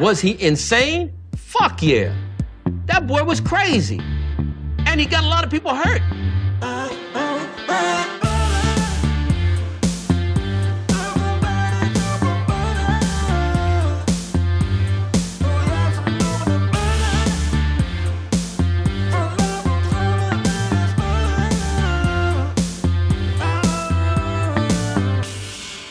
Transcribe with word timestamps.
Was 0.00 0.20
he 0.20 0.40
insane? 0.42 1.12
Fuck 1.36 1.82
yeah. 1.82 2.14
That 2.86 3.06
boy 3.06 3.24
was 3.24 3.40
crazy. 3.40 4.00
And 4.86 4.98
he 4.98 5.04
got 5.06 5.22
a 5.22 5.26
lot 5.26 5.44
of 5.44 5.50
people 5.50 5.74
hurt. 5.74 6.00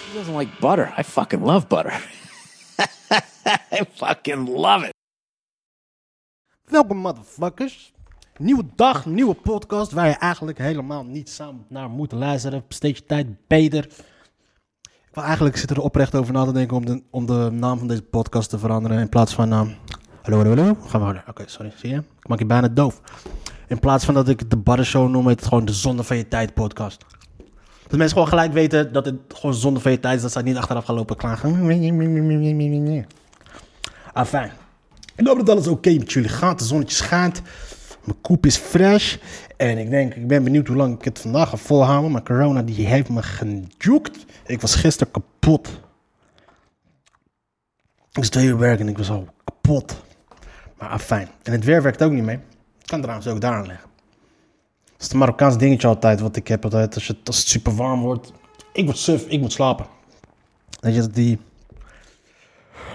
He 0.08 0.18
doesn't 0.18 0.34
like 0.34 0.60
butter. 0.60 0.92
I 0.98 1.04
fucking 1.04 1.44
love 1.44 1.70
butter. 1.70 1.94
I 3.72 3.84
fucking 3.94 4.48
love 4.50 4.86
it. 4.86 4.94
Welkom 6.70 6.98
motherfuckers. 6.98 7.94
Nieuwe 8.38 8.64
dag, 8.76 9.06
nieuwe 9.06 9.34
podcast 9.34 9.92
waar 9.92 10.08
je 10.08 10.14
eigenlijk 10.14 10.58
helemaal 10.58 11.04
niet 11.04 11.30
samen 11.30 11.66
naar 11.70 11.90
moet 11.90 12.12
luisteren. 12.12 12.64
Steeds 12.68 13.02
tijd 13.08 13.28
beter. 13.48 13.84
Ik 14.82 15.18
wil 15.18 15.24
eigenlijk 15.24 15.58
zitten 15.58 15.78
er 15.78 15.84
oprecht 15.84 16.16
over 16.16 16.34
na 16.34 16.46
te 16.46 16.52
denken 16.52 16.78
om 16.78 16.86
de, 16.86 17.04
om 17.10 17.26
de 17.26 17.50
naam 17.52 17.78
van 17.78 17.88
deze 17.88 18.02
podcast 18.02 18.50
te 18.50 18.60
veranderen. 18.60 19.00
In 19.00 19.10
plaats 19.10 19.34
van 19.34 19.50
naam. 19.50 19.76
hallo, 20.22 20.38
hallo, 20.38 20.56
hallo. 20.56 20.76
Gaan 20.86 21.00
we 21.00 21.06
harder. 21.06 21.24
Oké, 21.28 21.44
sorry. 21.46 21.72
Zie 21.76 21.90
je? 21.90 21.96
Ik 21.96 22.28
maak 22.28 22.40
je 22.40 22.46
bijna 22.46 22.68
doof. 22.68 23.02
In 23.68 23.80
plaats 23.80 24.06
van 24.06 24.14
dat 24.14 24.30
ik 24.30 24.50
de 24.50 24.58
Barre 24.58 24.84
Show 24.84 25.10
noem, 25.10 25.28
het 25.28 25.46
gewoon 25.46 25.66
de 25.66 25.74
Zonde 25.74 26.04
van 26.04 26.18
je 26.18 26.28
tijd 26.28 26.54
podcast. 26.54 27.06
Dat 27.88 28.00
mensen 28.00 28.10
gewoon 28.10 28.28
gelijk 28.28 28.54
weten 28.54 28.94
dat 28.94 29.06
het 29.06 29.16
gewoon 29.28 29.56
zonde 29.56 29.80
van 29.80 29.92
je 29.92 30.00
tijd 30.00 30.16
is. 30.16 30.22
Dat 30.22 30.32
ze 30.32 30.42
niet 30.42 30.58
achteraf 30.58 30.86
gaan 30.86 30.96
lopen 30.96 31.16
klagen. 31.16 31.66
Fijn. 34.14 34.52
Ik 35.16 35.28
hoop 35.28 35.38
dat 35.38 35.50
alles 35.50 35.68
oké 35.68 35.94
met 35.94 36.12
jullie 36.12 36.30
gaat. 36.30 36.60
De 36.60 36.66
zonnetje 36.66 36.96
schijnt. 36.96 37.42
Mijn 38.04 38.22
koep 38.22 38.46
is 38.46 38.58
fresh. 38.58 39.18
En 39.58 39.78
ik 39.78 39.90
denk, 39.90 40.14
ik 40.14 40.28
ben 40.28 40.44
benieuwd 40.44 40.68
hoe 40.68 40.76
lang 40.76 40.96
ik 40.96 41.04
het 41.04 41.20
vandaag 41.20 41.50
ga 41.50 41.58
volhouden. 41.58 42.12
Maar 42.12 42.24
corona 42.24 42.62
die 42.62 42.88
heeft 42.88 43.10
me 43.10 43.24
gejukt. 43.24 44.26
Ik 44.46 44.62
was 44.62 44.76
gisteren 44.76 45.14
kapot. 45.14 45.70
Ik 48.12 48.24
zat 48.24 48.34
heel 48.34 48.58
werk 48.58 48.80
en 48.80 48.88
ik 48.88 48.98
was 48.98 49.10
al 49.10 49.28
kapot. 49.44 50.04
Maar 50.78 50.90
ah, 50.90 51.00
fijn. 51.00 51.28
En 51.44 51.52
het 51.52 51.64
weer 51.64 51.82
werkt 51.82 52.04
ook 52.04 52.12
niet 52.12 52.24
mee. 52.24 52.36
Ik 52.80 52.88
kan 52.88 53.02
trouwens 53.02 53.28
ook 53.28 53.42
daaraan 53.42 53.68
leggen. 53.68 53.90
Dat 54.86 55.00
is 55.00 55.08
het 55.08 55.14
Marokkaans 55.14 55.58
dingetje 55.58 55.88
altijd, 55.88 56.20
wat 56.20 56.36
ik 56.36 56.48
heb 56.48 56.64
altijd. 56.64 56.96
Als, 56.96 57.08
het 57.08 57.36
super 57.36 57.76
warm 57.76 58.02
wordt. 58.02 58.32
Ik 58.74 58.86
word 58.86 58.98
suf, 58.98 59.26
ik 59.28 59.40
moet 59.40 59.52
slapen. 59.52 59.86
Weet 60.80 60.96
je, 60.96 61.02
dat 61.02 61.14
die... 61.14 61.40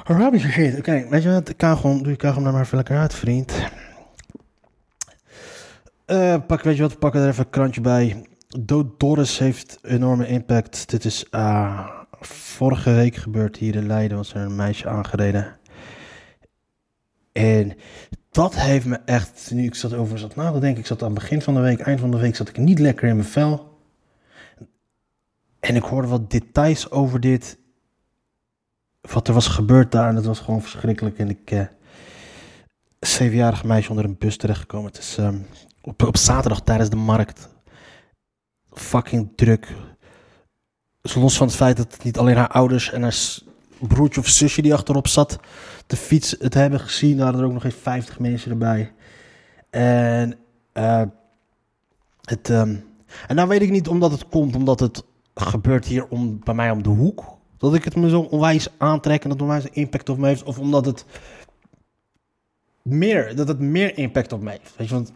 Arabische 0.07 0.51
shit. 0.51 0.79
Oké, 0.79 1.07
weet 1.09 1.23
je 1.23 1.31
wat? 1.31 1.55
Gewoon, 1.57 2.03
doe 2.03 2.15
je 2.19 2.33
gewoon 2.33 2.53
maar 2.53 2.63
even 2.63 2.77
lekker 2.77 2.99
uit, 2.99 3.15
vriend. 3.15 3.53
Eh, 6.05 6.37
pak, 6.47 6.63
weet 6.63 6.77
je 6.77 6.83
wat? 6.83 6.97
We 6.99 7.19
er 7.19 7.29
even 7.29 7.45
een 7.45 7.51
krantje 7.51 7.81
bij. 7.81 8.27
Dood 8.61 9.01
Doris 9.01 9.39
heeft 9.39 9.79
enorme 9.83 10.27
impact. 10.27 10.91
Dit 10.91 11.05
is 11.05 11.31
ah, 11.31 11.89
vorige 12.21 12.93
week 12.93 13.17
gebeurd 13.17 13.57
hier 13.57 13.75
in 13.75 13.87
Leiden. 13.87 14.17
Was 14.17 14.35
er 14.35 14.41
een 14.41 14.57
meisje 14.57 14.89
aangereden. 14.89 15.57
En 17.33 17.77
dat 18.31 18.55
heeft 18.55 18.87
me 18.87 19.01
echt, 19.05 19.51
nu 19.55 19.65
ik 19.65 19.75
zat 19.75 19.95
over 19.95 20.19
zat 20.19 20.37
na 20.37 20.53
te 20.53 20.59
denken, 20.59 20.81
ik 20.81 20.87
zat 20.87 21.03
aan 21.03 21.11
het 21.11 21.19
begin 21.19 21.43
van 21.43 21.55
de 21.55 21.61
week, 21.61 21.81
eind 21.81 22.01
van 22.01 22.11
de 22.11 22.19
week, 22.19 22.37
zat 22.37 22.49
ik 22.49 22.59
niet 22.59 22.79
lekker 22.79 23.09
in 23.09 23.17
mijn 23.17 23.29
vel. 23.29 23.79
En 25.61 25.77
ik 25.77 25.83
hoorde 25.83 26.09
wat 26.09 26.31
details 26.31 26.91
over 26.91 27.21
dit, 27.21 27.59
wat 29.13 29.29
er 29.29 29.35
was 29.35 29.47
gebeurd 29.47 29.93
daar, 29.93 30.09
en 30.09 30.15
dat 30.15 30.25
was 30.25 30.41
gewoon 30.41 30.63
verschrikkelijk. 30.63 31.19
En 31.19 31.29
ik, 31.29 31.69
zevenjarige 33.01 33.67
meisje 33.67 33.91
onder 33.91 34.05
een 34.05 34.19
bus 34.19 34.37
terechtgekomen. 34.37 34.87
Het 34.87 34.99
is 34.99 35.17
ehm, 35.19 35.39
op, 35.83 36.03
op 36.03 36.17
zaterdag 36.17 36.61
tijdens 36.61 36.91
de 36.91 36.97
markt. 36.97 37.49
Fucking 38.73 39.33
druk. 39.37 39.75
Dus 41.01 41.15
los 41.15 41.37
van 41.37 41.47
het 41.47 41.57
feit 41.57 41.77
dat 41.77 41.93
het 41.93 42.05
niet 42.05 42.19
alleen 42.19 42.37
haar 42.37 42.49
ouders 42.49 42.91
en 42.91 43.03
haar 43.03 43.39
broertje 43.79 44.21
of 44.21 44.29
zusje 44.29 44.63
die 44.63 44.75
achterop 44.75 45.09
zat, 45.09 45.39
de 45.87 45.97
fiets 45.97 46.37
het 46.39 46.55
hebben 46.55 46.81
gezien, 46.81 47.19
waren 47.19 47.39
er 47.39 47.47
ook 47.47 47.53
nog 47.53 47.65
eens 47.65 47.75
50 47.75 48.19
mensen 48.19 48.51
erbij. 48.51 48.93
En, 49.71 50.39
eh, 50.73 51.03
het, 52.21 52.51
ehm, 52.51 52.77
en 53.27 53.37
nou 53.37 53.49
weet 53.49 53.63
ik 53.63 53.71
niet 53.71 53.89
omdat 53.89 54.11
het 54.11 54.29
komt, 54.29 54.57
omdat 54.57 54.81
het 54.81 55.05
gebeurt 55.35 55.85
hier 55.85 56.09
om, 56.09 56.41
bij 56.45 56.55
mij 56.55 56.71
om 56.71 56.83
de 56.83 56.89
hoek. 56.89 57.36
Dat 57.59 57.75
ik 57.75 57.85
het 57.85 57.97
me 57.97 58.09
zo 58.09 58.21
onwijs 58.21 58.69
aantrek 58.79 59.23
en 59.23 59.29
dat 59.29 59.43
onwijs 59.43 59.65
een 59.65 59.75
impact 59.75 60.09
op 60.09 60.19
me 60.19 60.27
heeft. 60.27 60.43
Of 60.43 60.59
omdat 60.59 60.87
het 60.87 61.05
meer, 62.83 63.37
dat 63.37 63.49
het 63.49 63.59
meer 63.59 63.99
impact 63.99 64.33
op 64.33 64.43
me 64.43 64.51
heeft. 64.51 64.73
Weet 64.77 64.89
je, 64.89 64.95
want 64.95 65.13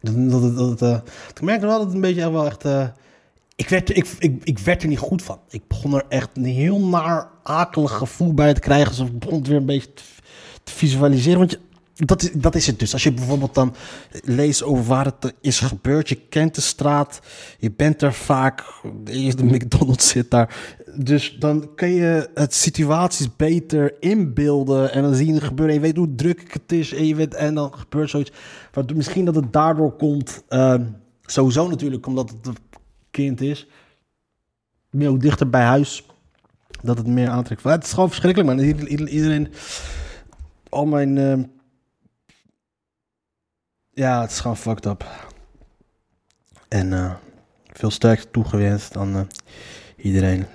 dat, 0.00 0.30
dat, 0.30 0.56
dat, 0.56 0.82
eh, 0.82 0.98
ik 1.34 1.40
merkte 1.40 1.66
wel 1.66 1.76
dat 1.76 1.86
het 1.86 1.94
een 1.94 2.00
beetje 2.00 2.20
echt 2.20 2.30
wel 2.30 2.46
echt... 2.46 2.64
eh, 2.64 2.88
ik, 3.56 3.68
werd, 3.68 3.96
ik, 3.96 4.06
ik, 4.18 4.44
ik 4.44 4.58
werd 4.58 4.82
er 4.82 4.88
niet 4.88 4.98
goed 4.98 5.22
van. 5.22 5.38
Ik 5.48 5.68
begon 5.68 5.94
er 5.94 6.04
echt 6.08 6.30
een 6.34 6.44
heel 6.44 6.80
naar 6.80 7.28
akelig 7.42 7.92
gevoel 7.92 8.34
bij 8.34 8.54
te 8.54 8.60
krijgen. 8.60 8.88
Alsof 8.88 9.08
ik 9.08 9.18
begon 9.18 9.38
het 9.38 9.46
weer 9.46 9.56
een 9.56 9.66
beetje 9.66 9.92
te, 9.92 10.02
te 10.62 10.72
visualiseren. 10.72 11.38
Want 11.38 11.50
je, 11.50 11.60
dat, 11.94 12.22
is, 12.22 12.30
dat 12.32 12.54
is 12.54 12.66
het 12.66 12.78
dus. 12.78 12.92
Als 12.92 13.02
je 13.02 13.12
bijvoorbeeld 13.12 13.54
dan 13.54 13.74
leest 14.24 14.62
over 14.62 14.84
waar 14.84 15.04
het 15.04 15.34
is 15.40 15.60
gebeurd. 15.60 16.08
Je 16.08 16.14
kent 16.28 16.54
de 16.54 16.60
straat. 16.60 17.20
Je 17.58 17.72
bent 17.72 18.02
er 18.02 18.12
vaak. 18.12 18.64
De 19.04 19.34
McDonald's 19.44 20.08
zit 20.08 20.30
daar. 20.30 20.76
Dus 20.96 21.36
dan 21.38 21.74
kun 21.74 21.88
je 21.88 22.30
het 22.34 22.54
situaties 22.54 23.36
beter 23.36 23.94
inbeelden. 24.00 24.92
En 24.92 25.02
dan 25.02 25.14
zie 25.14 25.26
je 25.26 25.32
het 25.34 25.42
gebeuren. 25.44 25.74
En 25.74 25.80
je 25.80 25.86
weet 25.86 25.96
hoe 25.96 26.14
druk 26.14 26.52
het 26.52 26.72
is. 26.72 26.92
En, 26.92 27.06
je 27.06 27.14
weet, 27.14 27.34
en 27.34 27.54
dan 27.54 27.72
gebeurt 27.74 28.10
zoiets. 28.10 28.32
Waardoor, 28.72 28.96
misschien 28.96 29.24
dat 29.24 29.34
het 29.34 29.52
daardoor 29.52 29.92
komt. 29.96 30.42
ehm, 30.48 30.84
sowieso 31.22 31.68
natuurlijk 31.68 32.06
omdat 32.06 32.30
het 32.30 32.46
een 32.46 32.56
kind 33.10 33.40
is. 33.40 33.66
Meer 34.90 35.08
hoe 35.08 35.18
dichter 35.18 35.50
bij 35.50 35.62
huis. 35.64 36.06
Dat 36.82 36.98
het 36.98 37.06
meer 37.06 37.28
aantrekt. 37.28 37.62
Het 37.62 37.84
is 37.84 37.92
gewoon 37.92 38.08
verschrikkelijk 38.08 38.50
man. 38.56 38.66
Ieder- 38.66 38.88
ieder- 38.88 39.08
Iedereen... 39.08 39.48
Al 40.68 40.86
mijn... 40.86 41.18
ehm, 41.18 41.42
ja, 43.94 44.20
het 44.20 44.30
is 44.30 44.40
gewoon 44.40 44.56
fucked 44.56 44.86
up. 44.86 45.04
En 46.68 46.92
eh, 46.92 47.14
veel 47.72 47.90
sterkte 47.90 48.30
toegewenst 48.30 48.96
aan 48.96 49.16
eh, 49.16 49.22
iedereen. 49.96 50.46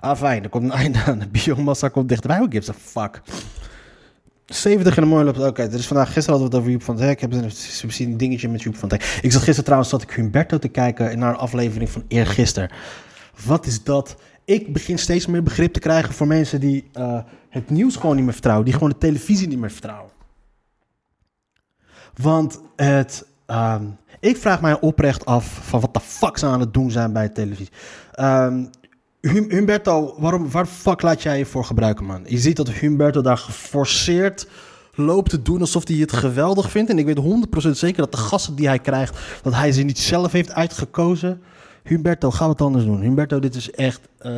Ah, 0.00 0.16
fijn. 0.16 0.42
Er 0.42 0.48
komt 0.48 0.64
een 0.64 0.78
einde 0.82 1.02
aan. 1.02 1.18
De 1.18 1.28
biomassa 1.28 1.88
komt 1.88 2.08
dichterbij. 2.08 2.38
Who 2.38 2.46
gives 2.50 2.68
a 2.68 2.72
fuck? 2.72 3.22
70 4.46 4.96
in 4.96 5.02
de 5.02 5.08
mooie 5.08 5.24
loop. 5.24 5.38
Oké, 5.38 5.62
er 5.62 5.74
is 5.74 5.86
vandaag 5.86 6.12
gisteren 6.12 6.40
hadden 6.40 6.50
we 6.50 6.56
het 6.56 6.56
over 6.56 6.70
Joep 6.70 6.82
van 6.82 7.00
het. 7.00 7.10
Ik 7.10 7.20
heb 7.20 7.32
misschien 7.82 8.10
een 8.10 8.16
dingetje 8.16 8.48
met 8.48 8.62
Joep 8.62 8.76
van 8.76 8.88
het. 8.88 9.02
Ik 9.02 9.32
zat 9.32 9.42
gisteren 9.42 9.64
trouwens 9.64 9.90
zat 9.90 10.02
ik 10.02 10.10
Humberto 10.10 10.58
te 10.58 10.68
kijken 10.68 11.18
naar 11.18 11.30
een 11.30 11.38
aflevering 11.38 11.90
van 11.90 12.04
eergisteren. 12.08 12.70
Wat 13.44 13.66
is 13.66 13.82
dat? 13.82 14.16
Ik 14.44 14.72
begin 14.72 14.98
steeds 14.98 15.26
meer 15.26 15.42
begrip 15.42 15.72
te 15.72 15.80
krijgen 15.80 16.14
voor 16.14 16.26
mensen 16.26 16.60
die 16.60 16.88
eh, 16.92 17.18
het 17.54 17.70
nieuws 17.70 17.96
gewoon 17.96 18.16
niet 18.16 18.24
meer 18.24 18.32
vertrouwen. 18.32 18.64
Die 18.64 18.74
gewoon 18.74 18.88
de 18.88 18.98
televisie 18.98 19.48
niet 19.48 19.58
meer 19.58 19.70
vertrouwen. 19.70 20.10
Want 22.14 22.60
het, 22.76 23.26
ehm, 23.46 23.84
ik 24.20 24.36
vraag 24.36 24.60
mij 24.60 24.80
oprecht 24.80 25.24
af 25.24 25.46
van 25.46 25.80
wat 25.80 25.94
de 25.94 26.00
fuck 26.00 26.38
ze 26.38 26.46
aan 26.46 26.60
het 26.60 26.74
doen 26.74 26.90
zijn 26.90 27.12
bij 27.12 27.26
de 27.26 27.32
televisie. 27.32 27.72
Ehm, 28.12 28.64
Hum- 29.20 29.50
Humberto, 29.50 30.14
waarom, 30.18 30.50
waar 30.50 30.66
fuck 30.66 31.02
laat 31.02 31.22
jij 31.22 31.38
je 31.38 31.46
voor 31.46 31.64
gebruiken, 31.64 32.04
man? 32.04 32.22
Je 32.26 32.38
ziet 32.38 32.56
dat 32.56 32.70
Humberto 32.70 33.20
daar 33.20 33.38
geforceerd 33.38 34.48
loopt 34.94 35.30
te 35.30 35.42
doen 35.42 35.60
alsof 35.60 35.88
hij 35.88 35.96
het 35.96 36.12
geweldig 36.12 36.70
vindt. 36.70 36.90
En 36.90 36.98
ik 36.98 37.06
weet 37.06 37.18
100% 37.18 37.76
zeker 37.76 37.96
dat 37.96 38.12
de 38.12 38.18
gasten 38.18 38.54
die 38.54 38.66
hij 38.66 38.78
krijgt, 38.78 39.40
dat 39.42 39.54
hij 39.54 39.72
ze 39.72 39.82
niet 39.82 39.98
zelf 39.98 40.32
heeft 40.32 40.52
uitgekozen. 40.52 41.42
Humberto, 41.82 42.30
ga 42.30 42.46
wat 42.46 42.60
anders 42.60 42.84
doen. 42.84 43.00
Humberto, 43.00 43.38
dit 43.38 43.54
is 43.54 43.70
echt 43.70 44.00
eh, 44.18 44.32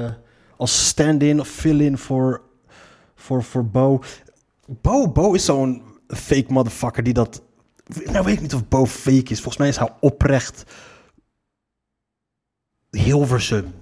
als 0.56 0.86
stand-in 0.86 1.40
of 1.40 1.48
fill-in 1.48 1.98
voor, 1.98 2.40
voor, 3.26 3.42
voor 3.42 3.66
Bo. 3.66 4.02
Bo. 4.66 5.12
Bo 5.12 5.32
is 5.32 5.44
zo'n 5.44 5.82
fake 6.08 6.52
motherfucker 6.52 7.02
die 7.02 7.12
dat... 7.12 7.42
Nou 8.04 8.24
weet 8.24 8.34
ik 8.34 8.40
niet 8.40 8.54
of 8.54 8.68
Bo 8.68 8.86
fake 8.86 9.30
is. 9.30 9.40
Volgens 9.40 9.56
mij 9.56 9.68
is 9.68 9.76
hij 9.76 9.92
oprecht 10.00 10.64
Hilversum. 12.90 13.74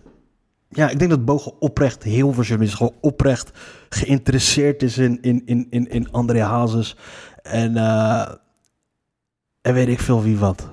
Ja, 0.69 0.91
ik 0.91 0.99
denk 0.99 1.11
dat 1.11 1.25
Bo 1.25 1.57
oprecht 1.59 2.03
Hilversum 2.03 2.63
is. 2.63 2.75
Gewoon 2.75 2.95
oprecht 3.01 3.51
geïnteresseerd 3.89 4.83
is 4.83 4.99
in, 4.99 5.23
in, 5.23 5.43
in, 5.47 5.67
in, 5.71 5.89
in 5.89 6.13
André 6.13 6.43
Hazes. 6.43 6.97
En, 7.43 7.77
eh, 7.77 8.35
en 9.61 9.75
weet 9.75 9.89
ik 9.89 10.01
veel 10.01 10.23
wie 10.23 10.39
wat. 10.39 10.69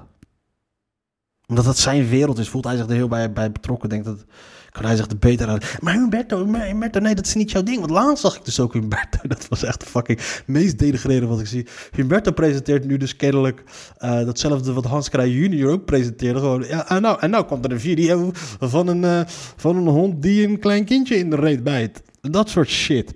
Omdat 1.52 1.66
dat 1.66 1.78
zijn 1.78 2.08
wereld 2.08 2.40
is, 2.40 2.50
voelt 2.50 2.64
hij 2.64 2.78
zich 2.78 2.86
er 2.86 2.96
heel 2.96 3.08
bij, 3.08 3.32
bij 3.32 3.52
betrokken. 3.52 3.90
Ik 3.90 4.04
denk 4.04 4.06
dat, 4.06 4.26
Kan 4.72 4.86
hij 4.86 4.96
zich 4.96 5.08
er 5.08 5.18
beter 5.18 5.48
aan. 5.48 5.60
Maar 5.80 5.94
Humberto, 5.94 6.46
Humberto, 6.46 7.00
nee, 7.00 7.16
dat 7.16 7.26
is 7.26 7.34
niet 7.34 7.52
jouw 7.52 7.64
ding. 7.64 7.80
Want 7.80 7.92
laatst 7.92 8.22
zag 8.22 8.36
ik 8.36 8.46
dus 8.46 8.60
ook 8.60 8.74
Humberto. 8.74 9.20
Dat 9.28 9.48
was 9.48 9.64
echt 9.64 9.80
de 9.80 9.86
fucking 9.86 10.20
meest 10.46 10.80
denigrerende 10.80 11.28
wat 11.28 11.40
ik 11.40 11.48
zie. 11.48 11.68
Humberto 11.92 12.32
presenteert 12.32 12.86
nu 12.86 12.98
dus 12.98 13.16
kennelijk 13.16 13.64
eh, 13.98 14.26
datzelfde 14.26 14.74
wat 14.74 14.86
Hans 14.86 15.10
Kraaij 15.10 15.30
junior 15.30 15.72
ook 15.72 15.86
presenteerde. 15.86 16.40
Gewoon, 16.40 16.64
ja, 16.68 16.90
en 16.90 17.02
nou, 17.02 17.20
en 17.20 17.30
nou 17.30 17.46
komt 17.46 17.66
er 17.66 17.72
een 17.72 17.80
video 17.80 18.32
van 18.60 18.88
een, 18.88 19.04
eh, 19.04 19.22
van 19.56 19.76
een 19.76 19.88
hond 19.88 20.22
die 20.22 20.48
een 20.48 20.60
klein 20.60 20.86
kindje 20.86 21.16
in 21.16 21.30
de 21.30 21.36
reet 21.36 21.64
bijt. 21.64 22.02
Dat 22.22 22.50
soort 22.50 22.70
shit. 22.70 23.10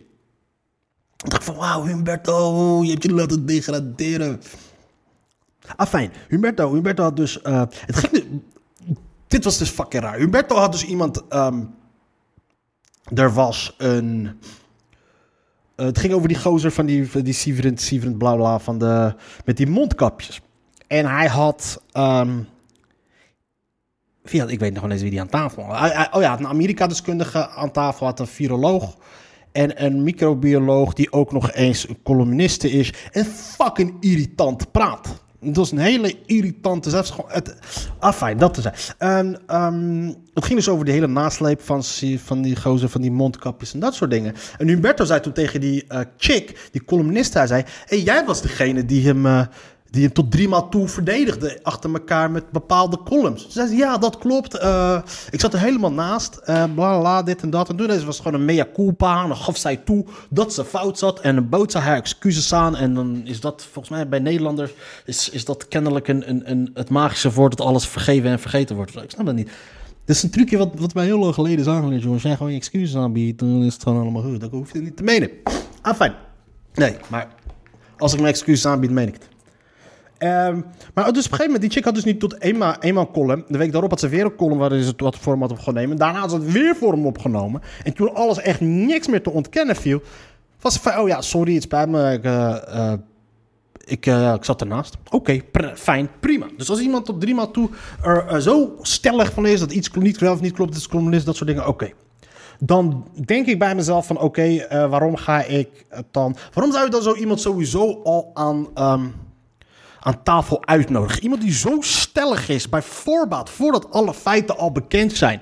Ik 1.23 1.29
dacht 1.29 1.43
van, 1.43 1.55
wauw, 1.55 1.85
Humberto, 1.85 2.83
je 2.83 2.91
hebt 2.91 3.03
je 3.03 3.13
laten 3.13 3.45
degraderen. 3.45 4.41
Ah, 5.75 5.87
fijn. 5.87 6.11
Humberto, 6.29 6.73
Humberto 6.73 7.03
had 7.03 7.15
dus... 7.15 7.41
eh, 7.41 7.61
het 7.69 7.95
ging, 7.95 8.41
dit 9.27 9.43
was 9.43 9.57
dus 9.57 9.69
fucking 9.69 10.03
raar. 10.03 10.17
Humberto 10.17 10.55
had 10.55 10.71
dus 10.71 10.85
iemand... 10.85 11.27
ehm, 11.27 11.63
er 13.13 13.33
was 13.33 13.75
een... 13.77 14.39
eh, 15.75 15.85
het 15.85 15.99
ging 15.99 16.13
over 16.13 16.27
die 16.27 16.39
gozer 16.39 16.71
van 16.71 16.85
die, 16.85 17.21
die 17.23 17.33
Sieverend, 17.33 17.81
Sieverend 17.81 18.17
bla 18.17 18.35
bla 18.35 18.59
van 18.59 18.77
de... 18.77 19.15
Met 19.45 19.57
die 19.57 19.67
mondkapjes. 19.67 20.41
En 20.87 21.05
hij 21.05 21.27
had... 21.27 21.81
had- 21.91 22.27
ik 24.47 24.59
weet 24.59 24.73
nog 24.73 24.83
niet 24.83 24.91
eens 24.91 25.01
wie 25.01 25.09
die 25.09 25.19
aan 25.21 25.29
tafel 25.29 25.63
had. 25.63 26.13
Oh 26.13 26.21
ja, 26.21 26.39
een 26.39 26.47
Amerika-deskundige 26.47 27.47
aan 27.49 27.71
tafel 27.71 28.05
had 28.05 28.19
een 28.19 28.27
viroloog. 28.27 28.95
En 29.51 29.83
een 29.85 30.03
microbioloog 30.03 30.93
die 30.93 31.11
ook 31.11 31.31
nog 31.31 31.51
eens 31.51 31.89
een 31.89 32.01
columniste 32.03 32.71
is. 32.71 32.93
En 33.11 33.25
fucking 33.25 33.97
irritant 33.99 34.71
praat. 34.71 35.23
Het 35.45 35.55
was 35.55 35.71
een 35.71 35.77
hele 35.77 36.15
irritante... 36.25 36.89
zelfs 36.89 37.09
gewoon 37.09 37.31
het, 37.31 37.55
ah, 37.99 38.13
fijn, 38.13 38.37
dat 38.37 38.53
te 38.53 38.61
zijn. 38.61 38.73
En, 38.97 39.39
ehm, 39.47 40.13
het 40.33 40.45
ging 40.45 40.55
dus 40.59 40.69
over 40.69 40.85
de 40.85 40.91
hele 40.91 41.07
nasleep 41.07 41.61
van, 41.61 41.83
van 42.17 42.41
die 42.41 42.55
gozer, 42.55 42.89
van 42.89 43.01
die 43.01 43.11
mondkapjes 43.11 43.73
en 43.73 43.79
dat 43.79 43.95
soort 43.95 44.11
dingen. 44.11 44.33
En 44.57 44.67
Humberto 44.67 45.05
zei 45.05 45.19
toen 45.19 45.33
tegen 45.33 45.61
die 45.61 45.85
eh, 45.87 45.99
chick, 46.17 46.69
die 46.71 46.83
columniste, 46.83 47.37
hij 47.37 47.47
zei... 47.47 47.63
hey, 47.85 48.01
jij 48.01 48.25
was 48.25 48.41
degene 48.41 48.85
die 48.85 49.07
hem... 49.07 49.25
eh, 49.25 49.41
die 49.95 50.11
tot 50.11 50.31
drie 50.31 50.47
maal 50.47 50.69
toe 50.69 50.87
verdedigde 50.87 51.59
achter 51.63 51.93
elkaar 51.93 52.31
met 52.31 52.51
bepaalde 52.51 52.99
columns. 53.03 53.43
Ze 53.43 53.51
zei, 53.51 53.77
ja, 53.77 53.97
dat 53.97 54.17
klopt. 54.17 54.57
eh, 54.57 55.01
ik 55.31 55.39
zat 55.39 55.53
er 55.53 55.59
helemaal 55.59 55.91
naast. 55.91 56.35
eh 56.35 56.63
bla, 56.73 56.99
bla, 56.99 57.23
dit 57.23 57.41
en 57.41 57.49
dat. 57.49 57.69
En 57.69 57.75
toen 57.75 58.05
was 58.05 58.17
gewoon 58.17 58.33
een 58.33 58.45
mea 58.45 58.67
culpa. 58.73 59.21
En 59.21 59.27
dan 59.27 59.37
gaf 59.37 59.57
zij 59.57 59.77
toe 59.77 60.05
dat 60.29 60.53
ze 60.53 60.65
fout 60.65 60.97
zat. 60.97 61.19
En 61.19 61.35
dan 61.35 61.49
bood 61.49 61.71
ze 61.71 61.77
haar 61.77 61.95
excuses 61.95 62.53
aan. 62.53 62.75
En 62.75 62.93
dan 62.93 63.21
is 63.25 63.39
dat, 63.39 63.63
volgens 63.71 63.89
mij 63.89 64.09
bij 64.09 64.19
Nederlanders... 64.19 64.71
is, 65.05 65.29
is 65.29 65.45
dat 65.45 65.67
kennelijk 65.67 66.07
een, 66.07 66.29
een, 66.29 66.51
een, 66.51 66.69
het 66.73 66.89
magische 66.89 67.31
woord... 67.31 67.57
dat 67.57 67.67
alles 67.67 67.87
vergeven 67.87 68.29
en 68.29 68.39
vergeten 68.39 68.75
wordt. 68.75 68.95
Ik 68.95 69.11
snap 69.11 69.25
dat 69.25 69.35
niet. 69.35 69.49
Dit 70.05 70.15
is 70.15 70.23
een 70.23 70.29
trucje 70.29 70.57
wat, 70.57 70.69
wat 70.77 70.93
mij 70.93 71.05
heel 71.05 71.19
lang 71.19 71.33
geleden 71.33 71.59
is 71.59 71.67
aangeleerd. 71.67 72.03
Jongens, 72.03 72.23
jij 72.23 72.35
gewoon 72.35 72.51
je 72.51 72.57
excuses 72.57 72.95
aanbiedt... 72.95 73.39
dan 73.39 73.63
is 73.63 73.73
het 73.73 73.83
gewoon 73.83 74.01
allemaal 74.01 74.21
goed. 74.21 74.39
Dan 74.39 74.49
hoef 74.49 74.73
je 74.73 74.79
niet 74.79 74.97
te 74.97 75.03
menen. 75.03 75.29
Ah, 75.81 75.95
fijn. 75.95 76.13
Nee, 76.73 76.95
maar 77.07 77.27
als 77.97 78.13
ik 78.13 78.19
mijn 78.19 78.33
excuses 78.33 78.65
aanbied, 78.65 78.91
meen 78.91 79.07
ik 79.07 79.13
het. 79.13 79.34
Ehm, 80.17 80.61
maar 80.93 81.13
dus 81.13 81.25
op 81.25 81.31
een 81.31 81.37
gegeven 81.37 81.45
moment, 81.45 81.61
die 81.61 81.69
chick 81.69 81.83
had 81.83 81.95
dus 81.95 82.03
niet 82.03 82.19
tot 82.19 82.41
eenmaal, 82.41 82.75
eenmaal 82.79 83.11
column. 83.11 83.45
De 83.47 83.57
week 83.57 83.71
daarop 83.71 83.89
had 83.89 83.99
ze 83.99 84.07
weer 84.07 84.25
een 84.25 84.35
column 84.35 84.59
waarin 84.59 84.81
ze 84.81 84.89
het 84.89 85.01
wat 85.01 85.17
voor 85.17 85.31
hem 85.31 85.41
had 85.41 85.51
opgenomen. 85.51 85.97
Daarna 85.97 86.19
had 86.19 86.29
ze 86.29 86.35
het 86.35 86.51
weer 86.51 86.75
voor 86.75 86.91
hem 86.91 87.05
opgenomen. 87.05 87.61
En 87.83 87.93
toen 87.93 88.15
alles 88.15 88.39
echt 88.39 88.61
niks 88.61 89.07
meer 89.07 89.23
te 89.23 89.31
ontkennen 89.31 89.75
viel, 89.75 90.01
was 90.61 90.73
ze 90.73 90.79
van, 90.79 90.97
oh 90.97 91.07
ja, 91.07 91.21
sorry, 91.21 91.53
het 91.53 91.63
spijt 91.63 91.89
me. 91.89 92.13
Ik, 92.13 92.23
eh, 92.23 92.91
eh, 92.91 92.99
ik, 93.85 94.05
eh, 94.05 94.33
ik 94.33 94.43
zat 94.43 94.61
ernaast. 94.61 94.97
Oké, 95.09 95.41
fijn, 95.75 96.09
prima. 96.19 96.45
Dus 96.57 96.69
als 96.69 96.79
iemand 96.79 97.05
tot 97.05 97.21
drie 97.21 97.35
maal 97.35 97.51
toe 97.51 97.69
er 98.03 98.41
zo 98.41 98.75
stellig 98.81 99.33
van 99.33 99.45
is 99.45 99.59
dat 99.59 99.71
iets 99.71 99.91
niet 99.91 100.17
klopt 100.17 100.33
of 100.33 100.41
niet 100.41 100.53
klopt, 100.53 100.75
is 100.75 100.87
columnist, 100.87 101.25
dat 101.25 101.35
soort 101.35 101.49
dingen, 101.49 101.67
oké. 101.67 101.91
Dan 102.59 103.07
denk 103.25 103.45
ik 103.45 103.59
bij 103.59 103.75
mezelf 103.75 104.07
van, 104.07 104.19
oké, 104.19 104.67
waarom 104.69 105.15
ga 105.15 105.43
ik 105.43 105.85
het 105.89 106.05
dan... 106.11 106.35
Waarom 106.53 106.73
zou 106.73 106.85
je 106.85 106.91
dan 106.91 107.01
zo 107.01 107.15
iemand 107.15 107.41
sowieso 107.41 108.01
al 108.03 108.31
aan... 108.33 108.67
ehm, 108.73 109.05
aan 110.05 110.23
tafel 110.23 110.65
uitnodigen. 110.65 111.23
Iemand 111.23 111.41
die 111.41 111.53
zo 111.53 111.77
stellig 111.79 112.49
is, 112.49 112.69
bij 112.69 112.81
voorbaat, 112.81 113.49
voordat 113.49 113.91
alle 113.91 114.13
feiten 114.13 114.57
al 114.57 114.71
bekend 114.71 115.13
zijn, 115.13 115.41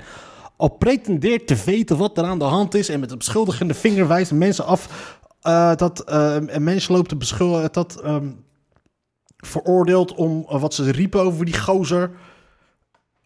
al 0.57 0.69
pretendeert 0.69 1.47
te 1.47 1.55
weten 1.65 1.97
wat 1.97 2.17
er 2.17 2.23
aan 2.23 2.39
de 2.39 2.45
hand 2.45 2.73
is 2.73 2.89
en 2.89 2.99
met 2.99 3.11
een 3.11 3.17
beschuldigende 3.17 3.73
vinger 3.73 4.07
wijst 4.07 4.31
mensen 4.31 4.65
af 4.65 5.17
eh, 5.41 5.75
dat 5.75 5.99
eh, 5.99 6.35
een 6.47 6.63
mens 6.63 6.87
loopt 6.87 7.09
te 7.09 7.15
beschuldigen, 7.15 7.71
dat 7.71 8.01
ehm, 8.01 8.31
veroordeeld 9.37 10.13
om 10.13 10.45
eh, 10.49 10.61
wat 10.61 10.73
ze 10.73 10.91
riepen 10.91 11.21
over 11.21 11.45
die 11.45 11.59
gozer, 11.59 12.11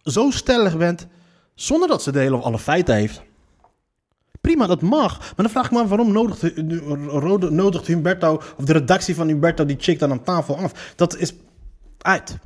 zo 0.04 0.32
stellig 0.32 0.78
bent, 0.78 1.08
zonder 1.56 1.88
dat 1.88 2.04
ze 2.04 2.12
de 2.12 2.20
hele 2.20 2.36
of 2.36 2.44
alle 2.44 2.60
feiten 2.60 2.96
heeft. 2.96 3.22
Prima, 4.48 4.68
dat 4.68 4.82
mag. 4.82 5.20
Maar 5.20 5.34
dan 5.36 5.50
vraag 5.50 5.66
ik 5.66 5.72
me 5.72 5.80
af, 5.80 5.88
waarom 5.88 6.12
nodigt, 6.12 6.56
nodigt, 7.22 7.52
nodigt 7.52 7.88
Humberto, 7.88 8.42
of 8.58 8.66
de 8.66 8.74
redactie 8.74 9.16
van 9.16 9.28
Humberto, 9.28 9.66
die 9.66 9.76
chick 9.80 10.00
dan 10.00 10.12
aan 10.12 10.24
tafel 10.24 10.58
af? 10.58 10.94
Dat 10.96 11.18
is 11.18 11.34
uit. 11.98 12.38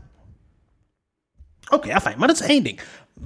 Oké, 1.70 1.88
ja, 1.88 2.02
fijn. 2.02 2.18
Maar 2.18 2.28
dat 2.28 2.42
is 2.42 2.48
één 2.48 2.64
ding. 2.64 2.80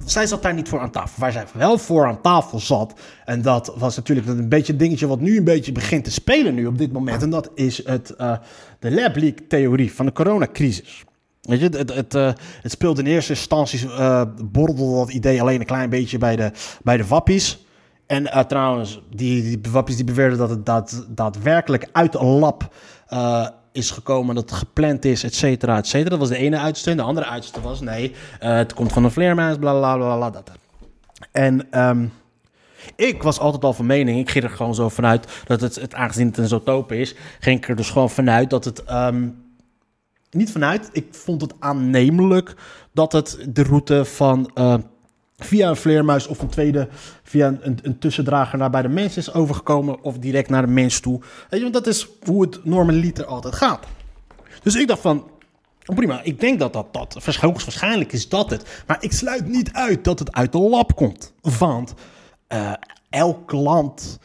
Zij 0.04 0.26
zat 0.26 0.42
daar 0.42 0.54
niet 0.54 0.68
voor 0.68 0.80
aan 0.80 0.90
tafel. 0.90 1.20
Waar 1.20 1.32
zij 1.32 1.44
wel 1.52 1.78
voor 1.78 2.06
aan 2.06 2.20
tafel 2.20 2.60
zat. 2.60 3.00
En 3.24 3.42
dat 3.42 3.72
was 3.76 3.96
natuurlijk 3.96 4.26
een 4.26 4.48
beetje 4.48 4.72
een 4.72 4.78
dingetje 4.78 5.06
wat 5.06 5.20
nu 5.20 5.36
een 5.36 5.44
beetje 5.44 5.72
begint 5.72 6.04
te 6.04 6.10
spelen 6.10 6.54
nu 6.54 6.66
op 6.66 6.78
dit 6.78 6.92
moment. 6.92 7.22
En 7.22 7.30
dat 7.30 7.50
is 7.54 7.86
het, 7.86 8.10
eh, 8.10 8.36
de 8.78 8.90
lab 8.90 9.16
leak 9.16 9.38
theorie 9.48 9.92
van 9.92 10.06
de 10.06 10.12
coronacrisis. 10.12 11.04
Weet 11.40 11.60
je, 11.60 11.68
het, 11.68 11.94
het, 11.94 12.14
eh, 12.14 12.32
het 12.62 12.72
speelde 12.72 13.02
in 13.02 13.06
eerste 13.06 13.32
instantie, 13.32 13.88
eh 13.88 14.22
borrelde 14.44 14.96
dat 14.96 15.10
idee 15.10 15.40
alleen 15.40 15.60
een 15.60 15.66
klein 15.66 15.90
beetje 15.90 16.18
bij 16.18 16.36
de, 16.36 16.50
bij 16.82 16.96
de 16.96 17.06
wappies. 17.06 17.65
En 18.06 18.32
eh, 18.32 18.44
trouwens, 18.44 19.00
die, 19.10 19.42
die 19.42 19.72
wappies 19.72 19.96
die 19.96 20.04
beweerden 20.04 20.38
dat 20.38 20.50
het 20.50 20.66
daad, 20.66 21.06
daadwerkelijk 21.08 21.88
uit 21.92 22.14
een 22.14 22.26
lab 22.26 22.74
eh, 23.08 23.48
is 23.72 23.90
gekomen, 23.90 24.34
dat 24.34 24.50
het 24.50 24.58
gepland 24.58 25.04
is, 25.04 25.24
et 25.24 25.34
cetera, 25.34 25.76
et 25.76 25.86
cetera. 25.86 26.10
Dat 26.10 26.18
was 26.18 26.28
de 26.28 26.36
ene 26.36 26.58
uitstel. 26.58 26.96
De 26.96 27.02
andere 27.02 27.26
uitstel 27.26 27.62
was, 27.62 27.80
nee, 27.80 28.14
eh, 28.40 28.56
het 28.56 28.74
komt 28.74 28.92
van 28.92 29.04
een 29.04 29.10
vleermuis, 29.10 29.56
bla 29.56 29.72
bla 29.72 29.96
bla 29.96 30.16
bla, 30.16 30.30
dat. 30.30 30.50
En 31.32 31.70
ehm, 31.70 32.06
ik 32.96 33.22
was 33.22 33.38
altijd 33.38 33.64
al 33.64 33.72
van 33.72 33.86
mening, 33.86 34.18
ik 34.18 34.30
ging 34.30 34.44
er 34.44 34.50
gewoon 34.50 34.74
zo 34.74 34.88
vanuit 34.88 35.42
dat 35.44 35.60
het, 35.60 35.74
het 35.74 35.94
aangezien 35.94 36.26
het 36.26 36.38
een 36.38 36.48
zotope 36.48 36.98
is, 36.98 37.14
ging 37.40 37.58
ik 37.58 37.68
er 37.68 37.76
dus 37.76 37.90
gewoon 37.90 38.10
vanuit 38.10 38.50
dat 38.50 38.64
het, 38.64 38.84
ehm, 38.84 39.28
niet 40.30 40.52
vanuit, 40.52 40.88
ik 40.92 41.06
vond 41.10 41.40
het 41.40 41.54
aannemelijk 41.58 42.54
dat 42.92 43.12
het 43.12 43.46
de 43.48 43.62
route 43.62 44.04
van 44.04 44.50
via 45.36 45.68
een 45.68 45.76
vleermuis 45.76 46.26
of 46.26 46.40
een 46.40 46.48
tweede, 46.48 46.88
via 47.22 47.46
een, 47.60 47.78
een, 47.82 47.98
tussendrager 47.98 48.58
naar 48.58 48.70
bij 48.70 48.82
de 48.82 48.88
mens 48.88 49.16
is 49.16 49.32
overgekomen 49.32 50.02
of 50.02 50.18
direct 50.18 50.48
naar 50.48 50.66
de 50.66 50.72
mens 50.72 51.00
toe. 51.00 51.20
Weet 51.20 51.48
je, 51.50 51.60
want 51.60 51.72
dat 51.72 51.86
is 51.86 52.08
hoe 52.24 52.42
het 52.42 52.64
normaliter 52.64 53.24
altijd 53.24 53.54
gaat. 53.54 53.86
Dus 54.62 54.74
ik 54.74 54.88
dacht 54.88 55.00
van, 55.00 55.30
prima, 55.94 56.22
ik 56.22 56.40
denk 56.40 56.58
dat 56.58 56.72
dat, 56.72 56.92
dat 56.92 57.36
hoogstwaarschijnlijk 57.36 58.12
is 58.12 58.28
dat 58.28 58.50
het. 58.50 58.82
Maar 58.86 58.96
ik 59.00 59.12
sluit 59.12 59.48
niet 59.48 59.72
uit 59.72 60.04
dat 60.04 60.18
het 60.18 60.32
uit 60.32 60.52
de 60.52 60.58
lab 60.58 60.94
komt. 60.94 61.32
Want 61.58 61.94
eh, 62.46 62.72
elk 63.10 63.52
land 63.52 64.18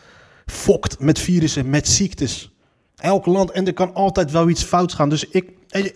fokt 0.45 0.99
met 0.99 1.19
virussen, 1.19 1.69
met 1.69 1.87
ziektes. 1.87 2.51
Elk 2.95 3.25
land. 3.25 3.51
En 3.51 3.67
er 3.67 3.73
kan 3.73 3.93
altijd 3.93 4.31
wel 4.31 4.49
iets 4.49 4.63
fout 4.63 4.93
gaan. 4.93 5.09
Dus 5.09 5.25
ik, 5.25 5.49